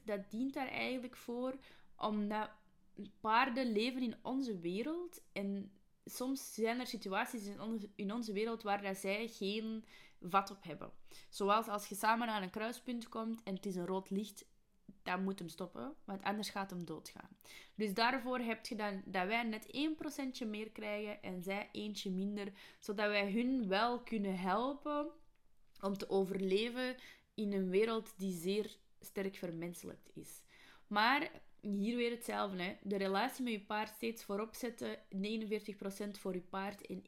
51% 0.00 0.04
dat 0.04 0.30
dient 0.30 0.54
daar 0.54 0.68
eigenlijk 0.68 1.16
voor 1.16 1.54
omdat 1.96 2.50
paarden 3.20 3.72
leven 3.72 4.02
in 4.02 4.16
onze 4.22 4.58
wereld 4.58 5.22
en 5.32 5.72
soms 6.04 6.54
zijn 6.54 6.80
er 6.80 6.86
situaties 6.86 7.46
in 7.46 7.60
onze, 7.60 7.88
in 7.94 8.12
onze 8.12 8.32
wereld 8.32 8.62
waar 8.62 8.82
dat 8.82 8.96
zij 8.96 9.28
geen 9.28 9.84
vat 10.20 10.50
op 10.50 10.64
hebben. 10.64 10.92
Zoals 11.28 11.68
als 11.68 11.86
je 11.86 11.94
samen 11.94 12.26
naar 12.26 12.42
een 12.42 12.50
kruispunt 12.50 13.08
komt 13.08 13.42
en 13.42 13.54
het 13.54 13.66
is 13.66 13.76
een 13.76 13.86
rood 13.86 14.10
licht, 14.10 14.44
dan 15.02 15.22
moet 15.22 15.38
hem 15.38 15.48
stoppen, 15.48 15.94
want 16.04 16.22
anders 16.22 16.50
gaat 16.50 16.70
hem 16.70 16.84
doodgaan. 16.84 17.36
Dus 17.74 17.94
daarvoor 17.94 18.38
heb 18.38 18.66
je 18.66 18.76
dan 18.76 19.02
dat 19.04 19.26
wij 19.26 19.42
net 19.42 19.66
1% 20.44 20.48
meer 20.48 20.70
krijgen 20.70 21.22
en 21.22 21.42
zij 21.42 21.68
eentje 21.72 22.10
minder, 22.10 22.52
zodat 22.78 23.08
wij 23.08 23.32
hun 23.32 23.68
wel 23.68 24.02
kunnen 24.02 24.38
helpen 24.38 25.10
om 25.80 25.96
te 25.96 26.10
overleven 26.10 26.96
in 27.38 27.52
een 27.52 27.68
wereld 27.68 28.14
die 28.16 28.32
zeer 28.32 28.76
sterk 29.00 29.36
vermenselijkt 29.36 30.10
is. 30.14 30.42
Maar 30.86 31.30
hier 31.60 31.96
weer 31.96 32.10
hetzelfde. 32.10 32.62
Hè. 32.62 32.76
De 32.82 32.96
relatie 32.96 33.44
met 33.44 33.52
je 33.52 33.60
paard 33.60 33.88
steeds 33.88 34.24
voorop 34.24 34.54
zetten. 34.54 34.96
49% 34.96 35.00
voor 36.10 36.34
je 36.34 36.40
paard 36.40 36.86
en 36.86 37.02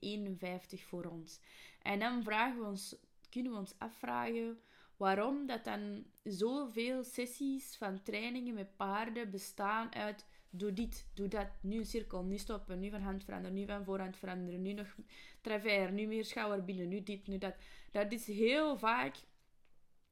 51% 0.79 0.85
voor 0.87 1.05
ons. 1.05 1.41
En 1.83 1.99
dan 1.99 2.23
vragen 2.23 2.61
we 2.61 2.67
ons, 2.67 2.97
kunnen 3.31 3.53
we 3.53 3.59
ons 3.59 3.75
afvragen 3.79 4.61
Waarom 5.01 5.47
dat 5.47 5.65
dan 5.65 6.05
zoveel 6.23 7.05
sessies 7.05 7.77
van 7.77 8.03
trainingen 8.03 8.55
met 8.55 8.77
paarden 8.77 9.31
bestaan 9.31 9.95
uit 9.95 10.27
doe 10.51 10.73
dit, 10.73 11.07
doe 11.15 11.29
dat, 11.29 11.49
nu 11.61 11.79
een 11.79 11.87
cirkel, 11.87 12.23
nu 12.23 12.39
stoppen, 12.39 12.81
nu 12.81 12.91
van 12.91 13.01
hand 13.01 13.25
veranderen, 13.25 13.57
nu 13.57 13.67
van 13.67 13.85
voorhand 13.85 14.17
veranderen, 14.17 14.63
nu 14.63 14.73
nog 14.73 14.97
travers, 15.41 15.93
nu 15.93 16.07
meer 16.07 16.25
schouder 16.25 16.65
binnen, 16.65 16.89
nu 16.89 17.03
dit, 17.03 17.27
nu 17.27 17.39
dat. 17.39 17.55
Dat 17.91 18.13
is 18.13 18.27
heel 18.27 18.79
vaak. 18.79 19.17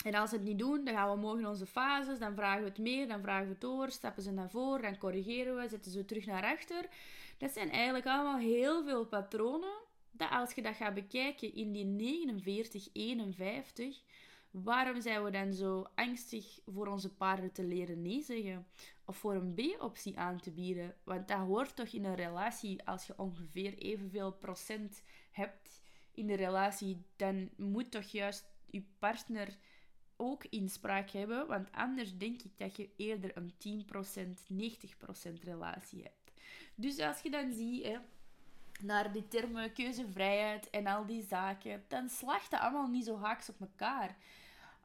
En 0.05 0.15
als 0.15 0.31
ze 0.31 0.37
het 0.37 0.45
niet 0.45 0.59
doen, 0.59 0.85
dan 0.85 0.95
gaan 0.95 1.11
we 1.11 1.17
morgen 1.17 1.47
onze 1.47 1.67
fases, 1.67 2.19
dan 2.19 2.35
vragen 2.35 2.63
we 2.63 2.69
het 2.69 2.79
meer, 2.79 3.09
dan 3.09 3.23
vragen 3.23 3.45
we 3.45 3.53
het 3.53 3.61
door, 3.61 3.91
stappen 3.91 4.23
ze 4.23 4.31
naar 4.31 4.51
voren, 4.51 4.83
dan 4.83 4.99
corrigeren 4.99 5.57
we, 5.57 5.69
zetten 5.69 5.93
ze 5.93 6.05
terug 6.05 6.27
naar 6.27 6.45
achter. 6.45 6.89
Dat 7.39 7.51
zijn 7.51 7.71
eigenlijk 7.71 8.07
allemaal 8.07 8.39
heel 8.39 8.85
veel 8.85 9.07
patronen, 9.07 9.83
dat 10.11 10.31
als 10.31 10.53
je 10.53 10.63
dat 10.63 10.75
gaat 10.75 10.95
bekijken 10.95 11.55
in 11.55 11.73
die 11.73 11.85
49, 11.85 12.89
51, 12.93 14.03
waarom 14.51 15.01
zijn 15.01 15.25
we 15.25 15.31
dan 15.31 15.53
zo 15.53 15.87
angstig 15.95 16.59
voor 16.67 16.87
onze 16.87 17.15
paarden 17.15 17.53
te 17.53 17.65
leren 17.65 18.03
nee 18.03 18.23
zeggen? 18.23 18.67
Of 19.05 19.17
voor 19.17 19.35
een 19.35 19.55
B-optie 19.55 20.19
aan 20.19 20.41
te 20.41 20.51
bieden? 20.51 20.95
Want 21.05 21.29
dat 21.29 21.39
hoort 21.39 21.77
toch 21.77 21.89
in 21.89 22.05
een 22.05 22.15
relatie, 22.15 22.87
als 22.87 23.07
je 23.07 23.15
ongeveer 23.17 23.79
evenveel 23.79 24.33
procent 24.33 25.03
hebt 25.31 25.81
in 26.15 26.27
de 26.27 26.35
relatie, 26.35 27.03
dan 27.17 27.51
moet 27.57 27.91
toch 27.91 28.05
juist 28.05 28.47
je 28.67 28.83
partner 28.99 29.59
ook 30.19 30.45
inspraak 30.45 31.11
hebben. 31.11 31.47
Want 31.47 31.73
anders 31.73 32.19
denk 32.19 32.43
ik 32.43 32.53
dat 32.57 32.77
je 32.77 32.89
eerder 32.97 33.37
een 33.37 33.53
10%, 33.59 34.47
90% 34.53 35.43
relatie 35.43 36.03
hebt. 36.03 36.33
Dus 36.75 36.99
als 37.01 37.21
je 37.21 37.31
dan 37.31 37.53
ziet, 37.53 37.85
hè, 37.85 37.97
naar 38.81 39.13
die 39.13 39.29
termen 39.29 39.73
keuzevrijheid 39.73 40.71
en 40.71 40.87
al 40.87 41.07
die 41.07 41.23
zaken, 41.23 41.85
dan 41.89 42.09
slacht 42.09 42.51
dat 42.51 42.61
allemaal 42.61 42.89
niet 42.89 43.05
zo 43.05 43.19
haaks 43.19 43.49
op 43.49 43.61
elkaar. 43.61 44.17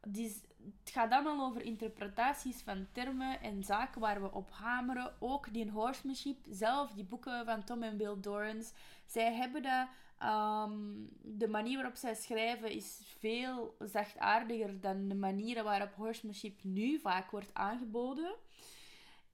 Dus 0.07 0.41
het 0.83 0.93
gaat 0.93 1.11
allemaal 1.11 1.49
over 1.49 1.61
interpretaties 1.61 2.61
van 2.61 2.87
termen 2.91 3.41
en 3.41 3.63
zaken 3.63 4.01
waar 4.01 4.21
we 4.21 4.31
op 4.31 4.51
hameren. 4.51 5.13
Ook 5.19 5.53
die 5.53 5.69
horsemanship 5.69 6.37
zelf, 6.49 6.91
die 6.91 7.03
boeken 7.03 7.45
van 7.45 7.63
Tom 7.63 7.83
en 7.83 7.97
Bill 7.97 8.19
Dorrance, 8.19 8.73
zij 9.05 9.33
hebben 9.33 9.63
dat. 9.63 9.87
Um, 10.25 11.09
de 11.21 11.47
manier 11.47 11.75
waarop 11.75 11.95
zij 11.95 12.15
schrijven 12.15 12.71
is 12.71 13.01
veel 13.19 13.75
zachtaardiger 13.79 14.79
dan 14.79 15.07
de 15.07 15.15
manieren 15.15 15.63
waarop 15.63 15.93
horsemanship 15.93 16.63
nu 16.63 16.99
vaak 16.99 17.31
wordt 17.31 17.53
aangeboden. 17.53 18.35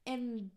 En 0.03 0.51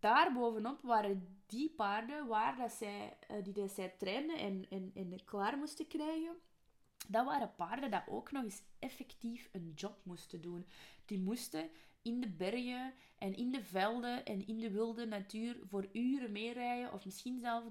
daarbovenop 0.00 0.80
waren 0.82 1.42
die 1.46 1.70
paarden 1.70 2.26
waar 2.26 2.56
dat 2.56 2.72
zij, 2.72 3.16
uh, 3.30 3.44
die 3.44 3.52
dat 3.52 3.70
zij 3.70 3.94
trainden 3.98 4.38
en, 4.38 4.66
en, 4.70 4.90
en 4.94 5.24
klaar 5.24 5.58
moesten 5.58 5.86
krijgen, 5.86 6.36
dat 7.08 7.24
waren 7.24 7.54
paarden 7.56 7.90
dat 7.90 8.02
ook 8.08 8.32
nog 8.32 8.42
eens 8.42 8.62
effectief 8.78 9.48
een 9.52 9.72
job 9.74 9.98
moesten 10.02 10.40
doen. 10.40 10.66
Die 11.04 11.18
moesten 11.18 11.70
in 12.02 12.20
de 12.20 12.28
bergen 12.28 12.92
en 13.18 13.36
in 13.36 13.50
de 13.50 13.64
velden 13.64 14.24
en 14.24 14.46
in 14.46 14.58
de 14.58 14.70
wilde 14.70 15.06
natuur 15.06 15.56
voor 15.62 15.88
uren 15.92 16.32
meerijden 16.32 16.92
of 16.92 17.04
misschien 17.04 17.40
zelf 17.40 17.64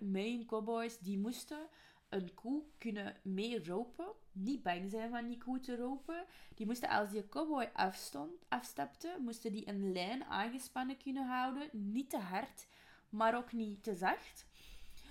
met 0.00 0.24
hun 0.24 0.46
cowboys. 0.46 0.98
Die 0.98 1.18
moesten 1.18 1.68
een 2.08 2.34
koe 2.34 2.62
kunnen 2.78 3.16
meeropen, 3.22 4.06
niet 4.32 4.62
bang 4.62 4.90
zijn 4.90 5.10
van 5.10 5.26
die 5.26 5.38
koe 5.38 5.60
te 5.60 5.76
ropen. 5.76 6.24
Die 6.54 6.66
moesten 6.66 6.88
als 6.88 7.10
die 7.10 7.28
cowboy 7.28 7.70
afstond, 7.72 8.44
afstapte, 8.48 9.16
moesten 9.20 9.52
die 9.52 9.68
een 9.68 9.92
lijn 9.92 10.24
aangespannen 10.24 10.96
kunnen 10.96 11.26
houden, 11.26 11.68
niet 11.72 12.10
te 12.10 12.18
hard, 12.18 12.66
maar 13.08 13.36
ook 13.36 13.52
niet 13.52 13.82
te 13.82 13.94
zacht. 13.94 14.46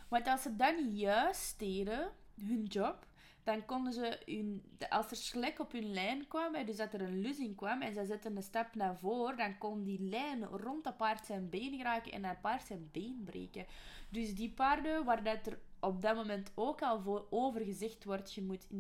Want 0.09 0.27
als 0.27 0.41
ze 0.41 0.55
niet 0.55 0.97
juist 0.97 1.59
deden, 1.59 2.11
hun 2.35 2.63
job, 2.63 3.07
dan 3.45 3.65
konden 3.65 3.93
ze 3.93 4.19
hun, 4.25 4.63
als 4.89 5.11
er 5.11 5.17
slek 5.17 5.59
op 5.59 5.71
hun 5.71 5.93
lijn 5.93 6.27
kwam, 6.27 6.65
dus 6.65 6.75
dat 6.75 6.93
er 6.93 7.01
een 7.01 7.21
lussing 7.21 7.55
kwam 7.55 7.81
en 7.81 7.93
ze 7.93 8.05
zetten 8.05 8.35
een 8.35 8.43
stap 8.43 8.75
naar 8.75 8.97
voren, 8.97 9.37
dan 9.37 9.57
kon 9.57 9.83
die 9.83 10.01
lijn 10.01 10.45
rond 10.45 10.83
dat 10.83 10.97
paard 10.97 11.25
zijn 11.25 11.49
been 11.49 11.77
geraken 11.77 12.11
en 12.11 12.21
dat 12.21 12.41
paard 12.41 12.67
zijn 12.67 12.89
been 12.91 13.21
breken. 13.23 13.65
Dus 14.09 14.35
die 14.35 14.49
paarden 14.49 15.05
waar 15.05 15.23
dat 15.23 15.47
er 15.47 15.59
op 15.79 16.01
dat 16.01 16.15
moment 16.15 16.51
ook 16.55 16.81
al 16.81 17.01
voor 17.01 17.27
over 17.29 17.61
gezegd 17.61 18.03
wordt, 18.03 18.33
je 18.33 18.41
moet 18.41 18.67
59% 18.67 18.71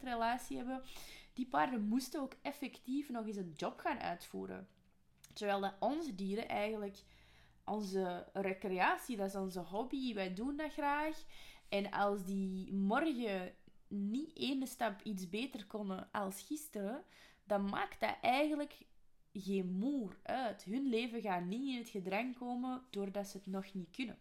51% 0.00 0.02
relatie 0.02 0.56
hebben, 0.56 0.82
die 1.32 1.46
paarden 1.46 1.82
moesten 1.82 2.20
ook 2.20 2.34
effectief 2.42 3.08
nog 3.08 3.26
eens 3.26 3.36
een 3.36 3.54
job 3.56 3.78
gaan 3.78 3.98
uitvoeren. 3.98 4.68
Terwijl 5.34 5.60
dat 5.60 5.74
onze 5.80 6.14
dieren 6.14 6.48
eigenlijk 6.48 7.02
onze 7.64 8.26
recreatie, 8.32 9.16
dat 9.16 9.26
is 9.26 9.36
onze 9.36 9.60
hobby, 9.60 10.14
wij 10.14 10.34
doen 10.34 10.56
dat 10.56 10.72
graag. 10.72 11.24
En 11.72 11.90
als 11.90 12.24
die 12.24 12.72
morgen 12.72 13.54
niet 13.88 14.32
één 14.32 14.66
stap 14.66 15.02
iets 15.02 15.28
beter 15.28 15.66
konden 15.66 16.08
als 16.10 16.42
gisteren, 16.42 17.04
dan 17.44 17.70
maakt 17.70 18.00
dat 18.00 18.16
eigenlijk 18.20 18.78
geen 19.32 19.72
moer 19.72 20.16
uit. 20.22 20.64
Hun 20.64 20.88
leven 20.88 21.20
gaat 21.20 21.44
niet 21.44 21.68
in 21.68 21.78
het 21.78 21.88
gedrang 21.88 22.38
komen 22.38 22.82
doordat 22.90 23.26
ze 23.26 23.36
het 23.36 23.46
nog 23.46 23.74
niet 23.74 23.90
kunnen. 23.90 24.18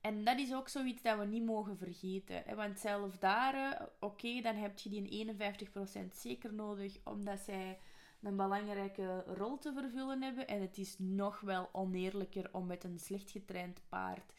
En 0.00 0.24
dat 0.24 0.38
is 0.38 0.54
ook 0.54 0.68
zoiets 0.68 1.02
dat 1.02 1.18
we 1.18 1.24
niet 1.24 1.44
mogen 1.44 1.76
vergeten. 1.76 2.56
Want 2.56 2.78
zelf 2.78 3.18
daar, 3.18 3.88
oké, 4.00 4.40
dan 4.40 4.56
heb 4.56 4.78
je 4.78 4.88
die 4.88 5.34
51% 5.36 6.14
zeker 6.14 6.54
nodig, 6.54 6.98
omdat 7.04 7.40
zij 7.40 7.78
een 8.22 8.36
belangrijke 8.36 9.24
rol 9.26 9.58
te 9.58 9.72
vervullen 9.72 10.22
hebben. 10.22 10.48
En 10.48 10.60
het 10.60 10.78
is 10.78 10.96
nog 10.98 11.40
wel 11.40 11.68
oneerlijker 11.72 12.48
om 12.52 12.66
met 12.66 12.84
een 12.84 12.98
slecht 12.98 13.30
getraind 13.30 13.80
paard 13.88 14.32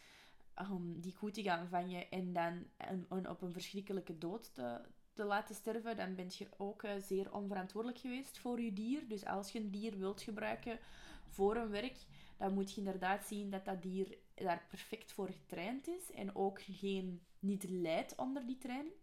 um, 0.59 1.01
die 1.01 1.13
koe 1.13 1.31
te 1.31 1.43
gaan 1.43 1.67
vangen 1.67 2.09
en 2.09 2.33
dan 2.33 2.65
een, 3.09 3.29
op 3.29 3.41
een 3.41 3.51
verschrikkelijke 3.51 4.17
dood 4.17 4.53
te, 4.53 4.81
te 5.13 5.23
laten 5.23 5.55
sterven, 5.55 5.97
dan 5.97 6.15
ben 6.15 6.27
je 6.29 6.47
ook 6.57 6.83
uh, 6.83 6.91
zeer 6.99 7.33
onverantwoordelijk 7.33 8.01
geweest 8.01 8.37
voor 8.37 8.61
je 8.61 8.73
dier. 8.73 9.07
Dus 9.07 9.25
als 9.25 9.51
je 9.51 9.59
een 9.59 9.71
dier 9.71 9.97
wilt 9.97 10.21
gebruiken 10.21 10.79
voor 11.27 11.55
een 11.55 11.69
werk, 11.69 11.97
dan 12.37 12.53
moet 12.53 12.71
je 12.71 12.77
inderdaad 12.77 13.25
zien 13.25 13.49
dat 13.49 13.65
dat 13.65 13.81
dier 13.81 14.17
daar 14.35 14.65
perfect 14.69 15.11
voor 15.11 15.27
getraind 15.27 15.87
is 15.87 16.11
en 16.11 16.35
ook 16.35 16.61
geen, 16.61 17.21
niet 17.39 17.69
lijdt 17.69 18.15
onder 18.15 18.45
die 18.45 18.57
training. 18.57 18.95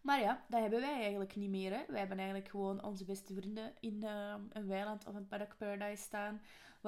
Maar 0.00 0.20
ja, 0.20 0.44
dat 0.48 0.60
hebben 0.60 0.80
wij 0.80 1.00
eigenlijk 1.00 1.36
niet 1.36 1.50
meer. 1.50 1.70
Hè. 1.70 1.84
Wij 1.88 1.98
hebben 1.98 2.18
eigenlijk 2.18 2.48
gewoon 2.48 2.84
onze 2.84 3.04
beste 3.04 3.34
vrienden 3.34 3.72
in 3.80 4.04
uh, 4.04 4.34
een 4.52 4.66
weiland 4.66 5.06
of 5.06 5.14
een 5.14 5.28
paddock 5.28 5.56
paradise 5.58 6.02
staan 6.02 6.40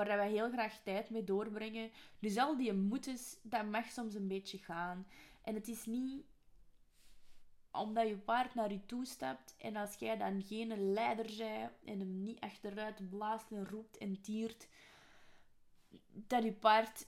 waar 0.06 0.16
wij 0.16 0.30
heel 0.30 0.50
graag 0.50 0.80
tijd 0.82 1.10
mee 1.10 1.24
doorbrengen. 1.24 1.90
Dus 2.18 2.36
al 2.36 2.56
die 2.56 2.72
moetes, 2.72 3.36
dat 3.42 3.64
mag 3.64 3.90
soms 3.90 4.14
een 4.14 4.28
beetje 4.28 4.58
gaan. 4.58 5.06
En 5.42 5.54
het 5.54 5.68
is 5.68 5.86
niet 5.86 6.24
omdat 7.70 8.08
je 8.08 8.16
paard 8.16 8.54
naar 8.54 8.72
je 8.72 8.86
toe 8.86 9.04
stapt 9.04 9.54
en 9.58 9.76
als 9.76 9.94
jij 9.94 10.16
dan 10.16 10.42
geen 10.42 10.92
leider 10.92 11.36
bent 11.36 11.70
en 11.84 11.98
hem 11.98 12.22
niet 12.22 12.40
achteruit 12.40 13.08
blaast 13.08 13.50
en 13.50 13.68
roept 13.68 13.98
en 13.98 14.20
tiert, 14.20 14.68
dat 16.12 16.42
je 16.42 16.52
paard 16.52 17.06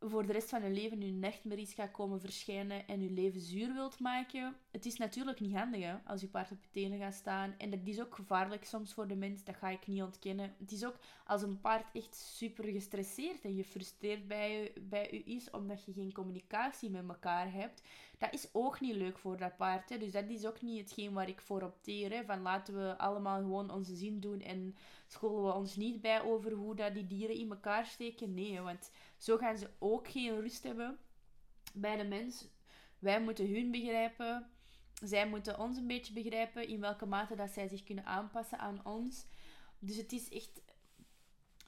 voor 0.00 0.26
de 0.26 0.32
rest 0.32 0.48
van 0.48 0.62
je 0.62 0.70
leven 0.70 1.00
je 1.00 1.12
nachtmerries 1.12 1.74
gaat 1.74 1.90
komen 1.90 2.20
verschijnen 2.20 2.86
en 2.86 3.02
je 3.02 3.10
leven 3.10 3.40
zuur 3.40 3.72
wilt 3.72 4.00
maken. 4.00 4.56
Het 4.70 4.86
is 4.86 4.96
natuurlijk 4.96 5.40
niet 5.40 5.56
handig 5.56 5.82
hè, 5.82 5.94
als 6.04 6.20
je 6.20 6.28
paard 6.28 6.52
op 6.52 6.62
je 6.62 6.68
tenen 6.70 6.98
gaat 6.98 7.14
staan. 7.14 7.54
En 7.58 7.70
dat 7.70 7.80
is 7.84 8.00
ook 8.00 8.14
gevaarlijk 8.14 8.64
soms 8.64 8.92
voor 8.92 9.08
de 9.08 9.16
mens, 9.16 9.44
dat 9.44 9.56
ga 9.56 9.68
ik 9.68 9.86
niet 9.86 10.02
ontkennen. 10.02 10.54
Het 10.58 10.72
is 10.72 10.84
ook 10.84 10.98
als 11.24 11.42
een 11.42 11.60
paard 11.60 11.86
echt 11.92 12.16
super 12.16 12.64
gestresseerd 12.64 13.44
en 13.44 13.54
gefrustreerd 13.54 14.28
bij 14.28 14.52
je, 14.52 14.80
bij 14.80 15.12
u 15.12 15.22
is 15.24 15.50
omdat 15.50 15.84
je 15.84 15.92
geen 15.92 16.12
communicatie 16.12 16.90
met 16.90 17.08
elkaar 17.08 17.52
hebt. 17.52 17.82
Dat 18.18 18.32
is 18.32 18.48
ook 18.52 18.80
niet 18.80 18.94
leuk 18.94 19.18
voor 19.18 19.36
dat 19.36 19.56
paard. 19.56 19.88
Hè. 19.88 19.98
Dus 19.98 20.12
dat 20.12 20.28
is 20.28 20.46
ook 20.46 20.62
niet 20.62 20.80
hetgeen 20.80 21.12
waar 21.12 21.28
ik 21.28 21.40
voor 21.40 21.62
opteer. 21.62 22.10
Hè. 22.10 22.24
Van 22.24 22.42
laten 22.42 22.74
we 22.74 22.98
allemaal 22.98 23.38
gewoon 23.38 23.70
onze 23.70 23.96
zin 23.96 24.20
doen 24.20 24.40
en 24.40 24.76
scholen 25.06 25.44
we 25.44 25.52
ons 25.52 25.76
niet 25.76 26.00
bij 26.00 26.22
over 26.22 26.52
hoe 26.52 26.74
dat 26.74 26.94
die 26.94 27.06
dieren 27.06 27.36
in 27.36 27.50
elkaar 27.50 27.86
steken. 27.86 28.34
Nee, 28.34 28.60
want 28.60 28.90
zo 29.16 29.36
gaan 29.36 29.58
ze 29.58 29.70
ook 29.78 30.08
geen 30.08 30.40
rust 30.40 30.62
hebben 30.62 30.98
bij 31.74 31.96
de 31.96 32.04
mens. 32.04 32.48
Wij 32.98 33.20
moeten 33.20 33.54
hun 33.54 33.70
begrijpen. 33.70 34.50
Zij 35.02 35.28
moeten 35.28 35.58
ons 35.58 35.76
een 35.76 35.86
beetje 35.86 36.12
begrijpen 36.12 36.68
in 36.68 36.80
welke 36.80 37.06
mate 37.06 37.36
dat 37.36 37.50
zij 37.50 37.68
zich 37.68 37.82
kunnen 37.82 38.04
aanpassen 38.04 38.58
aan 38.58 38.84
ons. 38.84 39.26
Dus 39.78 39.96
het 39.96 40.12
is 40.12 40.28
echt 40.28 40.62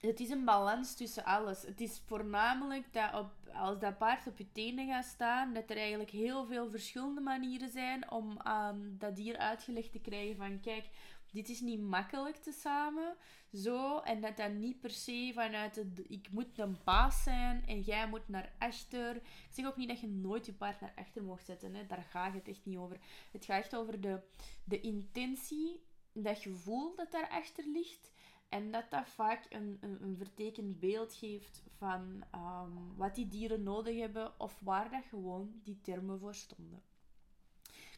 het 0.00 0.20
is 0.20 0.30
een 0.30 0.44
balans 0.44 0.94
tussen 0.94 1.24
alles. 1.24 1.62
Het 1.62 1.80
is 1.80 2.02
voornamelijk 2.06 2.92
dat 2.92 3.14
op, 3.14 3.30
als 3.52 3.78
dat 3.78 3.98
paard 3.98 4.26
op 4.26 4.38
je 4.38 4.52
tenen 4.52 4.86
gaat 4.86 5.04
staan, 5.04 5.52
dat 5.54 5.70
er 5.70 5.76
eigenlijk 5.76 6.10
heel 6.10 6.46
veel 6.46 6.70
verschillende 6.70 7.20
manieren 7.20 7.70
zijn 7.70 8.10
om 8.10 8.38
aan 8.38 8.94
dat 8.98 9.16
dier 9.16 9.38
uitgelegd 9.38 9.92
te 9.92 10.00
krijgen 10.00 10.36
van 10.36 10.60
kijk, 10.60 10.88
dit 11.32 11.48
is 11.48 11.60
niet 11.60 11.80
makkelijk 11.80 12.36
te 12.36 12.52
samen, 12.52 13.16
zo, 13.52 13.98
en 13.98 14.20
dat 14.20 14.36
dat 14.36 14.52
niet 14.52 14.80
per 14.80 14.90
se 14.90 15.30
vanuit 15.34 15.76
het, 15.76 16.00
ik 16.08 16.28
moet 16.30 16.58
een 16.58 16.76
baas 16.84 17.22
zijn 17.22 17.66
en 17.66 17.80
jij 17.80 18.08
moet 18.08 18.28
naar 18.28 18.52
achter. 18.58 19.16
Ik 19.16 19.50
zeg 19.50 19.66
ook 19.66 19.76
niet 19.76 19.88
dat 19.88 20.00
je 20.00 20.08
nooit 20.08 20.46
je 20.46 20.52
paard 20.52 20.80
naar 20.80 20.92
achter 20.96 21.22
mocht 21.22 21.44
zetten, 21.44 21.74
hè. 21.74 21.86
daar 21.86 22.06
gaat 22.10 22.34
het 22.34 22.48
echt 22.48 22.64
niet 22.64 22.76
over. 22.76 22.98
Het 23.32 23.44
gaat 23.44 23.58
echt 23.58 23.76
over 23.76 24.00
de, 24.00 24.20
de 24.64 24.80
intentie, 24.80 25.82
dat 26.12 26.38
gevoel 26.38 26.94
dat 26.96 27.12
daarachter 27.12 27.64
ligt. 27.66 28.10
En 28.50 28.70
dat 28.70 28.90
dat 28.90 29.08
vaak 29.08 29.46
een, 29.48 29.78
een, 29.80 30.02
een 30.02 30.16
vertekend 30.16 30.80
beeld 30.80 31.14
geeft 31.14 31.62
van 31.76 32.24
um, 32.34 32.96
wat 32.96 33.14
die 33.14 33.28
dieren 33.28 33.62
nodig 33.62 33.98
hebben 33.98 34.40
of 34.40 34.60
waar 34.60 34.90
dat 34.90 35.04
gewoon 35.04 35.60
die 35.64 35.80
termen 35.80 36.18
voor 36.18 36.34
stonden. 36.34 36.82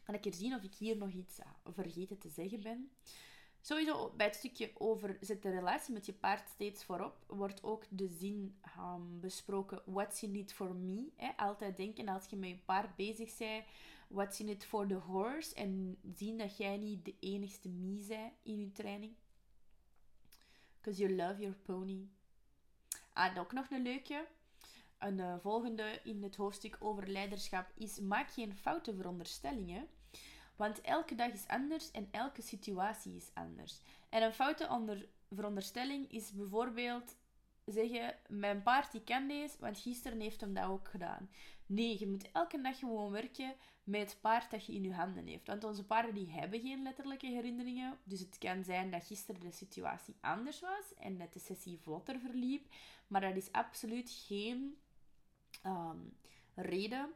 Ga 0.02 0.12
ik 0.12 0.24
er 0.24 0.34
zien 0.34 0.54
of 0.54 0.62
ik 0.62 0.74
hier 0.74 0.96
nog 0.96 1.10
iets 1.10 1.38
vergeten 1.64 2.18
te 2.18 2.28
zeggen 2.28 2.62
ben. 2.62 2.90
Sowieso 3.60 4.12
bij 4.16 4.26
het 4.26 4.34
stukje 4.34 4.70
over 4.74 5.16
zet 5.20 5.42
de 5.42 5.50
relatie 5.50 5.94
met 5.94 6.06
je 6.06 6.12
paard 6.12 6.48
steeds 6.48 6.84
voorop, 6.84 7.24
wordt 7.26 7.62
ook 7.62 7.84
de 7.88 8.08
zin 8.08 8.56
um, 8.78 9.20
besproken: 9.20 9.82
What's 9.84 10.22
in 10.22 10.34
it 10.34 10.52
for 10.52 10.74
me? 10.74 11.08
Hè? 11.16 11.30
Altijd 11.36 11.76
denken 11.76 12.08
als 12.08 12.26
je 12.26 12.36
met 12.36 12.48
je 12.48 12.58
paard 12.64 12.96
bezig 12.96 13.36
bent: 13.38 13.64
What's 14.08 14.40
in 14.40 14.48
it 14.48 14.64
for 14.64 14.86
the 14.86 14.94
horse? 14.94 15.54
En 15.54 15.98
zien 16.14 16.38
dat 16.38 16.56
jij 16.56 16.76
niet 16.76 17.04
de 17.04 17.14
enigste 17.20 17.68
me 17.68 18.04
bent 18.08 18.32
in 18.42 18.58
je 18.58 18.72
training. 18.72 19.12
Because 20.82 21.02
you 21.02 21.14
love 21.14 21.40
your 21.40 21.54
pony. 21.54 22.08
Ah, 23.12 23.38
ook 23.38 23.52
nog 23.52 23.70
een 23.70 23.82
leuke. 23.82 24.26
Een 24.98 25.18
uh, 25.18 25.34
volgende 25.38 26.00
in 26.04 26.22
het 26.22 26.36
hoofdstuk 26.36 26.76
over 26.80 27.08
leiderschap 27.08 27.70
is: 27.74 28.00
Maak 28.00 28.30
geen 28.30 28.56
foute 28.56 28.94
veronderstellingen. 28.94 29.88
Want 30.56 30.80
elke 30.80 31.14
dag 31.14 31.32
is 31.32 31.48
anders 31.48 31.90
en 31.90 32.08
elke 32.10 32.42
situatie 32.42 33.16
is 33.16 33.30
anders. 33.34 33.80
En 34.08 34.22
een 34.22 34.32
foute 34.32 34.68
onder 34.68 35.08
veronderstelling 35.30 36.12
is 36.12 36.32
bijvoorbeeld 36.32 37.16
zeggen: 37.64 38.14
Mijn 38.28 38.62
paard 38.62 38.92
die 38.92 39.04
kan 39.04 39.28
deze, 39.28 39.56
want 39.60 39.78
gisteren 39.78 40.20
heeft 40.20 40.40
hem 40.40 40.54
dat 40.54 40.64
ook 40.64 40.88
gedaan. 40.88 41.30
Nee, 41.66 41.98
je 41.98 42.08
moet 42.08 42.30
elke 42.32 42.60
dag 42.60 42.78
gewoon 42.78 43.10
werken 43.10 43.54
met 43.84 44.00
het 44.00 44.20
paard 44.20 44.50
dat 44.50 44.66
je 44.66 44.72
in 44.72 44.82
je 44.82 44.94
handen 44.94 45.26
heeft. 45.26 45.46
Want 45.46 45.64
onze 45.64 45.84
paarden 45.84 46.14
die 46.14 46.30
hebben 46.30 46.60
geen 46.60 46.82
letterlijke 46.82 47.26
herinneringen. 47.26 47.98
Dus 48.04 48.20
het 48.20 48.38
kan 48.38 48.64
zijn 48.64 48.90
dat 48.90 49.06
gisteren 49.06 49.40
de 49.40 49.50
situatie 49.50 50.16
anders 50.20 50.60
was 50.60 50.94
en 50.98 51.18
dat 51.18 51.32
de 51.32 51.38
sessie 51.38 51.78
vlotter 51.78 52.20
verliep. 52.20 52.66
Maar 53.06 53.20
dat 53.20 53.36
is 53.36 53.52
absoluut 53.52 54.24
geen 54.26 54.76
um, 55.66 56.16
reden 56.54 57.12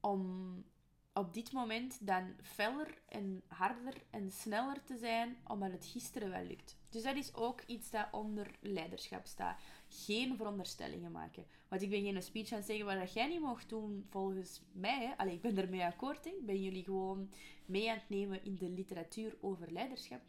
om 0.00 0.64
op 1.12 1.34
dit 1.34 1.52
moment 1.52 2.06
dan 2.06 2.34
feller 2.42 3.02
en 3.08 3.42
harder 3.48 3.94
en 4.10 4.30
sneller 4.30 4.82
te 4.84 4.96
zijn, 4.96 5.36
omdat 5.46 5.72
het 5.72 5.86
gisteren 5.86 6.30
wel 6.30 6.44
lukt. 6.44 6.76
Dus 6.88 7.02
dat 7.02 7.16
is 7.16 7.34
ook 7.34 7.60
iets 7.66 7.90
dat 7.90 8.08
onder 8.10 8.50
leiderschap 8.60 9.26
staat. 9.26 9.60
Geen 9.92 10.36
veronderstellingen 10.36 11.12
maken. 11.12 11.44
Want 11.68 11.82
ik 11.82 11.90
ben 11.90 12.02
geen 12.02 12.22
speech 12.22 12.52
aan 12.52 12.58
het 12.58 12.66
zeggen 12.66 12.98
wat 12.98 13.12
jij 13.12 13.28
niet 13.28 13.40
mocht 13.40 13.68
doen, 13.68 14.06
volgens 14.08 14.62
mij. 14.72 15.14
Allee, 15.16 15.34
ik 15.34 15.40
ben 15.40 15.58
ermee 15.58 15.84
akkoord. 15.84 16.26
Ik 16.26 16.46
ben 16.46 16.62
jullie 16.62 16.84
gewoon 16.84 17.30
mee 17.66 17.90
aan 17.90 17.96
het 17.96 18.08
nemen 18.08 18.44
in 18.44 18.56
de 18.56 18.68
literatuur 18.68 19.36
over 19.40 19.72
leiderschap. 19.72 20.20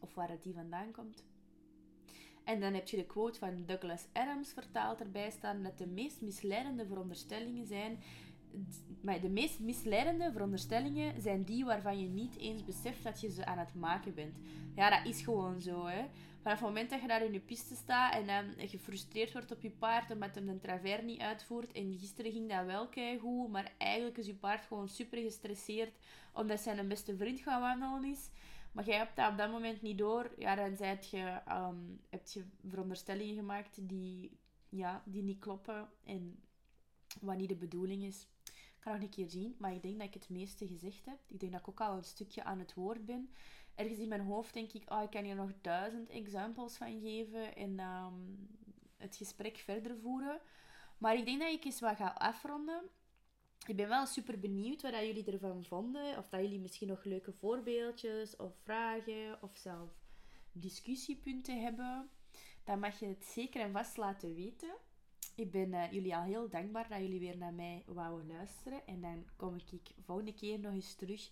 Of 0.00 0.14
waar 0.14 0.30
het 0.30 0.42
die 0.42 0.54
vandaan 0.54 0.90
komt. 0.90 1.24
En 2.44 2.60
dan 2.60 2.74
heb 2.74 2.88
je 2.88 2.96
de 2.96 3.06
quote 3.06 3.38
van 3.38 3.64
Douglas 3.66 4.06
Adams 4.12 4.52
vertaald 4.52 5.00
erbij 5.00 5.30
staan 5.30 5.62
dat 5.62 5.78
de 5.78 5.86
meest 5.86 6.20
misleidende 6.20 6.86
veronderstellingen 6.86 7.66
zijn 7.66 7.98
maar 9.00 9.20
de 9.20 9.28
meest 9.28 9.60
misleidende 9.60 10.32
veronderstellingen 10.32 11.22
zijn 11.22 11.44
die 11.44 11.64
waarvan 11.64 12.00
je 12.00 12.08
niet 12.08 12.36
eens 12.36 12.64
beseft 12.64 13.02
dat 13.02 13.20
je 13.20 13.30
ze 13.30 13.46
aan 13.46 13.58
het 13.58 13.74
maken 13.74 14.14
bent. 14.14 14.38
Ja, 14.74 14.90
dat 14.90 15.14
is 15.14 15.22
gewoon 15.22 15.60
zo, 15.60 15.86
hè. 15.86 16.04
Vanaf 16.46 16.60
het 16.60 16.68
moment 16.68 16.90
dat 16.90 17.00
je 17.00 17.06
daar 17.06 17.24
in 17.24 17.32
je 17.32 17.40
piste 17.40 17.74
staat 17.74 18.12
en 18.12 18.26
dan 18.26 18.68
gefrustreerd 18.68 19.32
wordt 19.32 19.50
op 19.50 19.62
je 19.62 19.70
paard 19.70 20.10
omdat 20.10 20.34
hem 20.34 20.48
een 20.48 20.60
travers 20.60 21.02
niet 21.02 21.20
uitvoert 21.20 21.72
en 21.72 21.98
gisteren 21.98 22.32
ging 22.32 22.48
dat 22.50 22.64
wel 22.64 22.88
goed, 23.20 23.50
maar 23.50 23.72
eigenlijk 23.78 24.18
is 24.18 24.26
je 24.26 24.34
paard 24.34 24.64
gewoon 24.66 24.88
super 24.88 25.22
gestresseerd 25.22 25.92
omdat 26.32 26.60
zijn 26.60 26.88
beste 26.88 27.16
vriend 27.16 27.40
gaan 27.40 27.60
wandelen 27.60 28.10
is, 28.10 28.28
maar 28.72 28.84
jij 28.84 28.96
hebt 28.96 29.16
dat 29.16 29.30
op 29.30 29.38
dat 29.38 29.50
moment 29.50 29.82
niet 29.82 29.98
door, 29.98 30.30
ja, 30.38 30.54
dan 30.54 30.76
zijt 30.76 31.10
je, 31.10 31.40
um, 31.48 32.00
heb 32.10 32.26
je 32.28 32.44
veronderstellingen 32.68 33.34
gemaakt 33.34 33.88
die, 33.88 34.38
ja, 34.68 35.02
die 35.04 35.22
niet 35.22 35.38
kloppen 35.38 35.88
en 36.04 36.38
wat 37.20 37.36
niet 37.36 37.48
de 37.48 37.56
bedoeling 37.56 38.02
is 38.02 38.26
ga 38.86 38.92
nog 38.92 39.02
een 39.02 39.08
keer 39.08 39.30
zien, 39.30 39.54
maar 39.58 39.74
ik 39.74 39.82
denk 39.82 39.98
dat 39.98 40.06
ik 40.06 40.14
het 40.14 40.28
meeste 40.28 40.66
gezegd 40.66 41.04
heb. 41.04 41.18
Ik 41.26 41.40
denk 41.40 41.52
dat 41.52 41.60
ik 41.60 41.68
ook 41.68 41.80
al 41.80 41.96
een 41.96 42.04
stukje 42.04 42.44
aan 42.44 42.58
het 42.58 42.74
woord 42.74 43.06
ben. 43.06 43.30
Ergens 43.74 43.98
in 43.98 44.08
mijn 44.08 44.20
hoofd 44.20 44.54
denk 44.54 44.72
ik, 44.72 44.90
oh, 44.92 45.02
ik 45.02 45.10
kan 45.10 45.24
hier 45.24 45.34
nog 45.34 45.50
duizend 45.60 46.08
examples 46.08 46.76
van 46.76 47.00
geven 47.00 47.56
en 47.56 47.78
ehm, 47.78 48.14
het 48.96 49.16
gesprek 49.16 49.56
verder 49.56 49.96
voeren. 49.98 50.40
Maar 50.98 51.14
ik 51.14 51.24
denk 51.24 51.40
dat 51.40 51.52
ik 51.52 51.64
eens 51.64 51.80
wat 51.80 51.96
ga 51.96 52.08
afronden. 52.08 52.82
Ik 53.66 53.76
ben 53.76 53.88
wel 53.88 54.06
super 54.06 54.38
benieuwd 54.38 54.82
wat 54.82 54.92
jullie 54.92 55.32
ervan 55.32 55.64
vonden. 55.64 56.18
Of 56.18 56.28
dat 56.28 56.40
jullie 56.40 56.60
misschien 56.60 56.88
nog 56.88 57.04
leuke 57.04 57.32
voorbeeldjes 57.32 58.36
of 58.36 58.56
vragen 58.62 59.42
of 59.42 59.56
zelf 59.56 59.90
discussiepunten 60.52 61.62
hebben. 61.62 62.10
Dan 62.64 62.78
mag 62.78 62.98
je 62.98 63.06
het 63.06 63.24
zeker 63.24 63.60
en 63.60 63.72
vast 63.72 63.96
laten 63.96 64.34
weten 64.34 64.74
ik 65.34 65.50
ben 65.50 65.72
uh, 65.72 65.92
jullie 65.92 66.16
al 66.16 66.22
heel 66.22 66.48
dankbaar 66.48 66.88
dat 66.88 66.98
jullie 66.98 67.20
weer 67.20 67.36
naar 67.36 67.54
mij 67.54 67.82
wouden 67.86 68.26
luisteren. 68.26 68.86
En 68.86 69.00
dan 69.00 69.24
kom 69.36 69.54
ik 69.54 69.80
volgende 70.04 70.34
keer 70.34 70.58
nog 70.58 70.72
eens 70.72 70.94
terug 70.94 71.30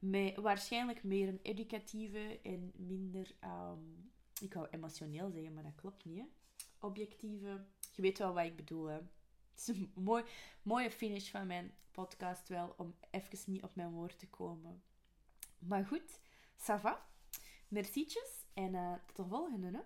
met 0.00 0.36
waarschijnlijk 0.36 1.02
meer 1.02 1.28
een 1.28 1.40
educatieve 1.42 2.40
en 2.42 2.72
minder, 2.76 3.34
um, 3.44 4.10
ik 4.40 4.54
wou 4.54 4.66
emotioneel 4.70 5.30
zeggen, 5.30 5.54
maar 5.54 5.62
dat 5.62 5.74
klopt 5.74 6.04
niet. 6.04 6.18
Hè? 6.18 6.26
Objectieve, 6.86 7.64
je 7.92 8.02
weet 8.02 8.18
wel 8.18 8.34
wat 8.34 8.44
ik 8.44 8.56
bedoel. 8.56 8.86
Hè? 8.86 8.94
Het 8.94 9.08
is 9.56 9.68
een 9.68 9.92
mooi, 10.02 10.24
mooie 10.62 10.90
finish 10.90 11.30
van 11.30 11.46
mijn 11.46 11.74
podcast 11.90 12.48
wel, 12.48 12.74
om 12.76 12.94
even 13.10 13.52
niet 13.52 13.62
op 13.62 13.74
mijn 13.74 13.90
woord 13.90 14.18
te 14.18 14.28
komen. 14.28 14.82
Maar 15.58 15.86
goed, 15.86 16.18
ça 16.56 16.80
va. 16.80 17.08
En 18.54 18.74
uh, 18.74 18.94
tot 19.06 19.16
de 19.16 19.24
volgende. 19.24 19.66
Hè? 19.66 19.80